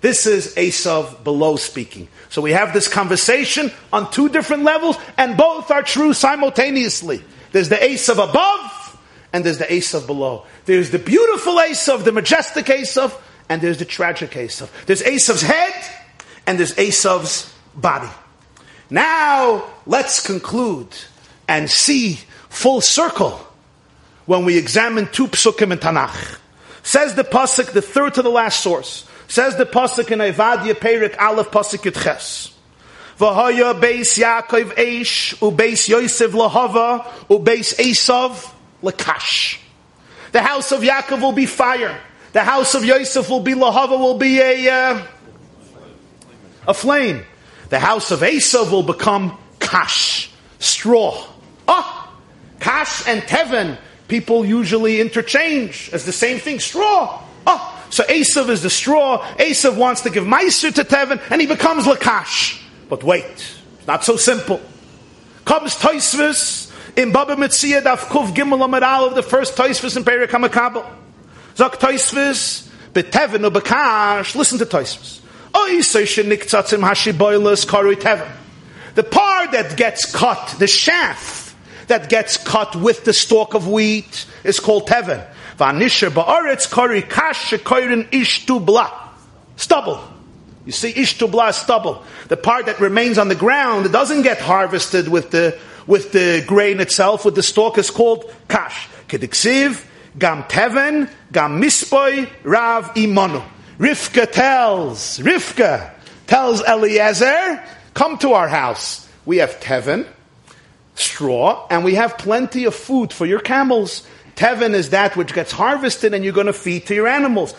[0.00, 2.08] This is Esav below speaking.
[2.30, 7.22] So we have this conversation on two different levels, and both are true simultaneously.
[7.52, 8.98] There's the Esav above,
[9.32, 10.46] and there's the Esav below.
[10.64, 13.14] There's the beautiful Esav, the majestic Esav,
[13.48, 14.70] and there's the tragic Esav.
[14.86, 15.74] There's Esav's head,
[16.46, 18.08] and there's Esav's body.
[18.88, 20.88] Now, let's conclude
[21.46, 23.46] and see full circle
[24.26, 26.38] when we examine two psukim in Tanakh.
[26.82, 29.06] Says the pasuk, the third to the last source.
[29.30, 32.52] Says the pasuk in Evadia Perik Aleph pasuk Yitches.
[33.16, 38.52] V'haya beis Yaakov Eish, ubeis Yosef Lahava, ubeis Esav
[38.82, 39.60] lakash.
[40.32, 41.96] The house of Yaakov will be fire.
[42.32, 45.06] The house of Yosef will be lahava, will be a uh,
[46.66, 47.22] a flame.
[47.68, 51.24] The house of Esav will become kash, straw.
[51.68, 52.12] Ah,
[52.58, 53.78] kash and teven
[54.08, 57.22] people usually interchange as the same thing, straw.
[57.46, 59.22] Ah, so Esav is the straw.
[59.36, 62.62] Esav wants to give meiser to teven, and he becomes lakash.
[62.88, 64.60] But wait, it's not so simple.
[65.44, 70.28] Comes Toisvis in Baba Mitzia Daf Kuf Gimel Amar of the first Toisvis in Perik
[70.28, 70.86] HaMakabel.
[71.56, 75.20] Zok Toisvis, Beteven or Bekash, listen to Toisvis.
[78.94, 81.56] The part that gets cut, the shaft
[81.88, 85.26] that gets cut with the stalk of wheat is called teven.
[85.60, 88.90] Vanisher ba'aretz kari kash shekoirin ishtubla.
[89.56, 90.02] Stubble.
[90.64, 92.02] You see, ishtubla stubble.
[92.28, 96.42] The part that remains on the ground it doesn't get harvested with the with the
[96.46, 98.88] grain itself, with the stalk, is called kash.
[99.08, 99.84] Kediksiv,
[100.18, 103.42] gam teven, gam mispoy, rav imonu.
[103.78, 105.90] Rivka tells, Rivka
[106.26, 107.62] tells Eliezer,
[107.92, 109.08] come to our house.
[109.26, 110.06] We have teven,
[110.94, 114.06] straw, and we have plenty of food for your camels.
[114.40, 117.52] Teven is that which gets harvested and you're going to feed to your animals.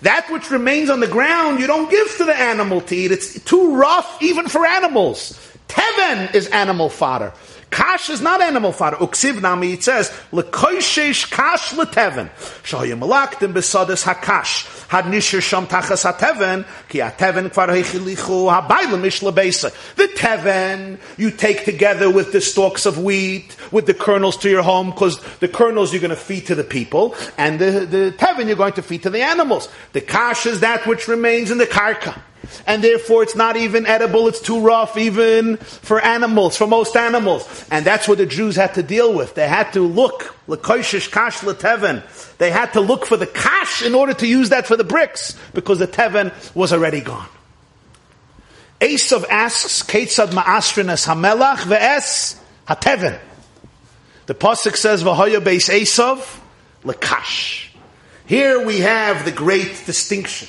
[0.00, 3.12] That which remains on the ground, you don't give to the animal to eat.
[3.12, 5.38] It's too rough even for animals.
[5.68, 7.32] Teven is animal fodder.
[7.72, 8.98] Kash is not animal fodder.
[8.98, 12.28] Uksiv nami, it says, Lekoishesh kash leteven.
[12.62, 14.88] Shoyim malaktim besadis hakash.
[14.88, 19.72] Had nisher sham tachas hateven, ki hateven kvar heichilichu habaylam ish lebesa.
[19.96, 24.62] The teven you take together with the stalks of wheat, with the kernels to your
[24.62, 28.48] home, because the kernels you're going to feed to the people, and the, the teven
[28.48, 29.70] you're going to feed to the animals.
[29.94, 32.20] The kash is that which remains in the karka
[32.66, 37.66] and therefore it's not even edible, it's too rough even for animals, for most animals.
[37.70, 39.34] And that's what the Jews had to deal with.
[39.34, 42.36] They had to look, kash leteven.
[42.38, 45.38] They had to look for the kash in order to use that for the bricks,
[45.54, 47.28] because the teven was already gone.
[48.80, 53.18] Esav asks, Ketzad ma'asrin es hamelach ve'es hateven.
[54.26, 56.40] The Pasuk says, V'hoya beis Esav
[56.84, 57.68] lekash.
[58.26, 60.48] Here we have the great distinction.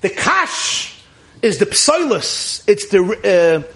[0.00, 1.01] The kash
[1.42, 2.62] is the psoilus.
[2.68, 3.02] It's the,
[3.66, 3.72] uh,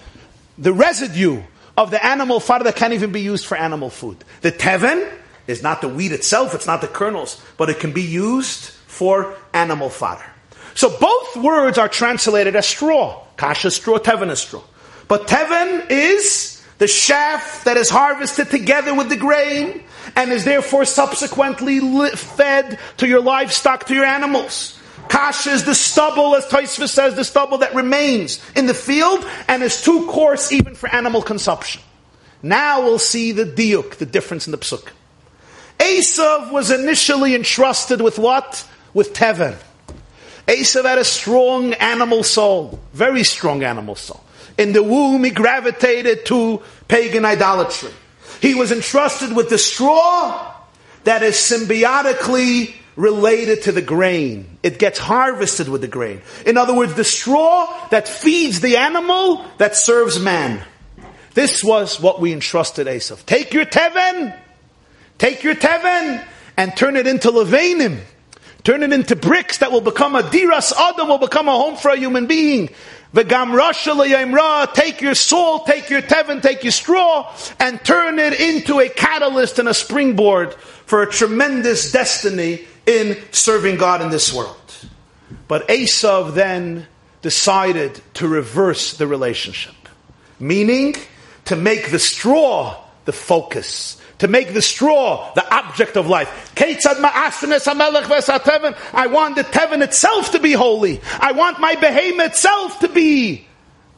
[0.56, 1.42] the residue
[1.76, 4.16] of the animal fodder that can't even be used for animal food.
[4.40, 5.12] The teven
[5.46, 9.36] is not the wheat itself, it's not the kernels, but it can be used for
[9.52, 10.24] animal fodder.
[10.74, 13.24] So both words are translated as straw.
[13.36, 14.62] Kasha straw, teven is straw.
[15.08, 19.82] But Teven is the chaff that is harvested together with the grain
[20.14, 21.80] and is therefore subsequently
[22.10, 24.75] fed to your livestock, to your animals.
[25.08, 29.62] Kash is the stubble, as Taisva says, the stubble that remains in the field and
[29.62, 31.82] is too coarse even for animal consumption.
[32.42, 34.88] Now we'll see the diuk, the difference in the psuk.
[35.78, 38.66] Esav was initially entrusted with what?
[38.94, 39.56] With Teven.
[40.46, 44.22] Esav had a strong animal soul, very strong animal soul.
[44.58, 47.90] In the womb, he gravitated to pagan idolatry.
[48.40, 50.54] He was entrusted with the straw
[51.04, 54.58] that is symbiotically related to the grain.
[54.62, 56.22] It gets harvested with the grain.
[56.44, 60.64] In other words, the straw that feeds the animal that serves man.
[61.34, 63.24] This was what we entrusted Esav.
[63.26, 64.34] Take your teven,
[65.18, 68.00] take your teven, and turn it into levanim.
[68.64, 71.90] Turn it into bricks that will become a diras adam, will become a home for
[71.90, 72.70] a human being.
[73.14, 73.30] Take
[75.00, 79.68] your soul, take your teven, take your straw, and turn it into a catalyst and
[79.68, 84.56] a springboard for a tremendous destiny in serving God in this world.
[85.48, 86.86] But Esav then
[87.22, 89.74] decided to reverse the relationship,
[90.38, 90.94] meaning
[91.46, 96.52] to make the straw the focus, to make the straw the object of life.
[96.58, 101.00] I want the Teven itself to be holy.
[101.20, 103.46] I want my behemoth itself to be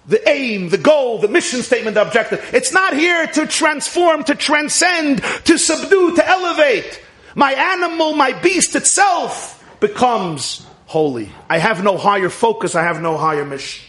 [0.06, 2.50] the aim, the goal, the mission statement, the objective.
[2.54, 7.02] It's not here to transform, to transcend, to subdue, to elevate.
[7.38, 11.30] My animal, my beast itself becomes holy.
[11.48, 13.88] I have no higher focus, I have no higher mission.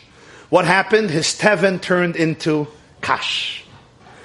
[0.49, 1.09] What happened?
[1.09, 2.67] His Teven turned into
[3.01, 3.63] Kash.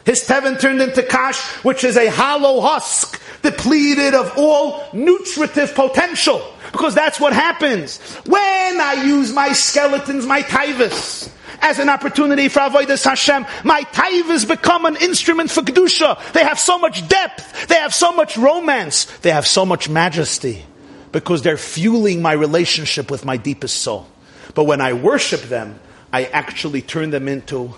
[0.04, 6.42] His Teven turned into Kash, which is a hollow husk, depleted of all nutritive potential.
[6.70, 7.96] Because that's what happens.
[8.26, 13.46] When I use my skeletons, my tivus, as an opportunity for Avodah Hashem.
[13.64, 16.32] My taivas become an instrument for Kedusha.
[16.32, 17.68] They have so much depth.
[17.68, 19.06] They have so much romance.
[19.18, 20.64] They have so much majesty
[21.12, 24.06] because they're fueling my relationship with my deepest soul.
[24.54, 25.78] But when I worship them,
[26.12, 27.74] I actually turn them into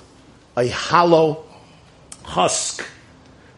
[0.57, 1.44] a hollow
[2.23, 2.85] husk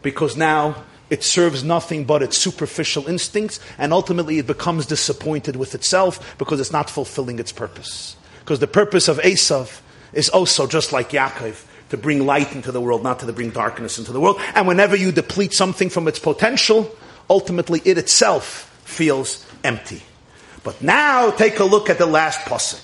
[0.01, 5.75] because now it serves nothing but its superficial instincts and ultimately it becomes disappointed with
[5.75, 8.15] itself because it's not fulfilling its purpose.
[8.41, 9.81] Because the purpose of Esav
[10.13, 13.97] is also just like Yaakov, to bring light into the world, not to bring darkness
[13.97, 14.39] into the world.
[14.53, 16.95] And whenever you deplete something from its potential,
[17.29, 20.03] ultimately it itself feels empty.
[20.63, 22.81] But now take a look at the last pasuk.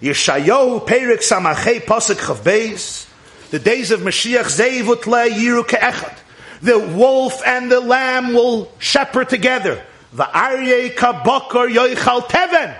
[0.00, 3.06] Yeshayahu Perik Samachei Pasuk Chavbeis.
[3.50, 6.16] The days of Mashiach Zeivutle Yiru Ke'echad.
[6.62, 9.84] The wolf and the lamb will shepherd together.
[10.12, 12.78] The Aryeh Kabakar Yoichal Teven.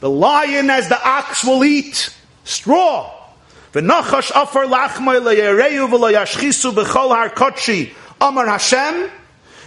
[0.00, 2.14] The lion as the ox will eat
[2.44, 3.10] straw.
[3.72, 9.10] V'nachash afar lachmai le'yereyu v'lo'yashchisu b'chol har kotshi Amar Hashem,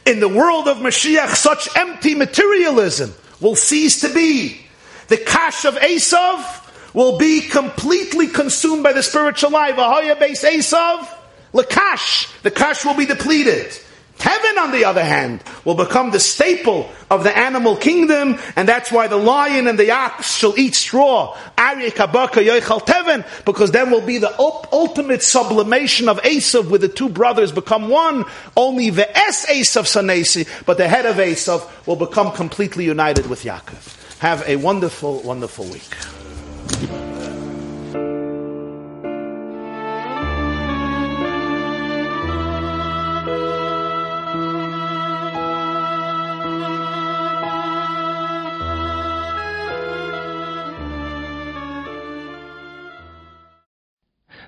[0.05, 4.61] in the world of Mashiach, such empty materialism will cease to be.
[5.09, 6.63] The kash of Esav
[6.93, 9.75] will be completely consumed by the spiritual life.
[9.75, 11.07] Ahoya base Esav,
[11.53, 13.77] lakash, the kash will be depleted.
[14.17, 18.91] Teven, on the other hand, will become the staple of the animal kingdom, and that's
[18.91, 21.37] why the lion and the ox shall eat straw.
[23.45, 28.25] Because then will be the ultimate sublimation of Esav, where the two brothers become one.
[28.55, 33.43] Only the S Esav Sanesi, but the head of Esav will become completely united with
[33.43, 34.19] Yaakov.
[34.19, 37.16] Have a wonderful, wonderful week.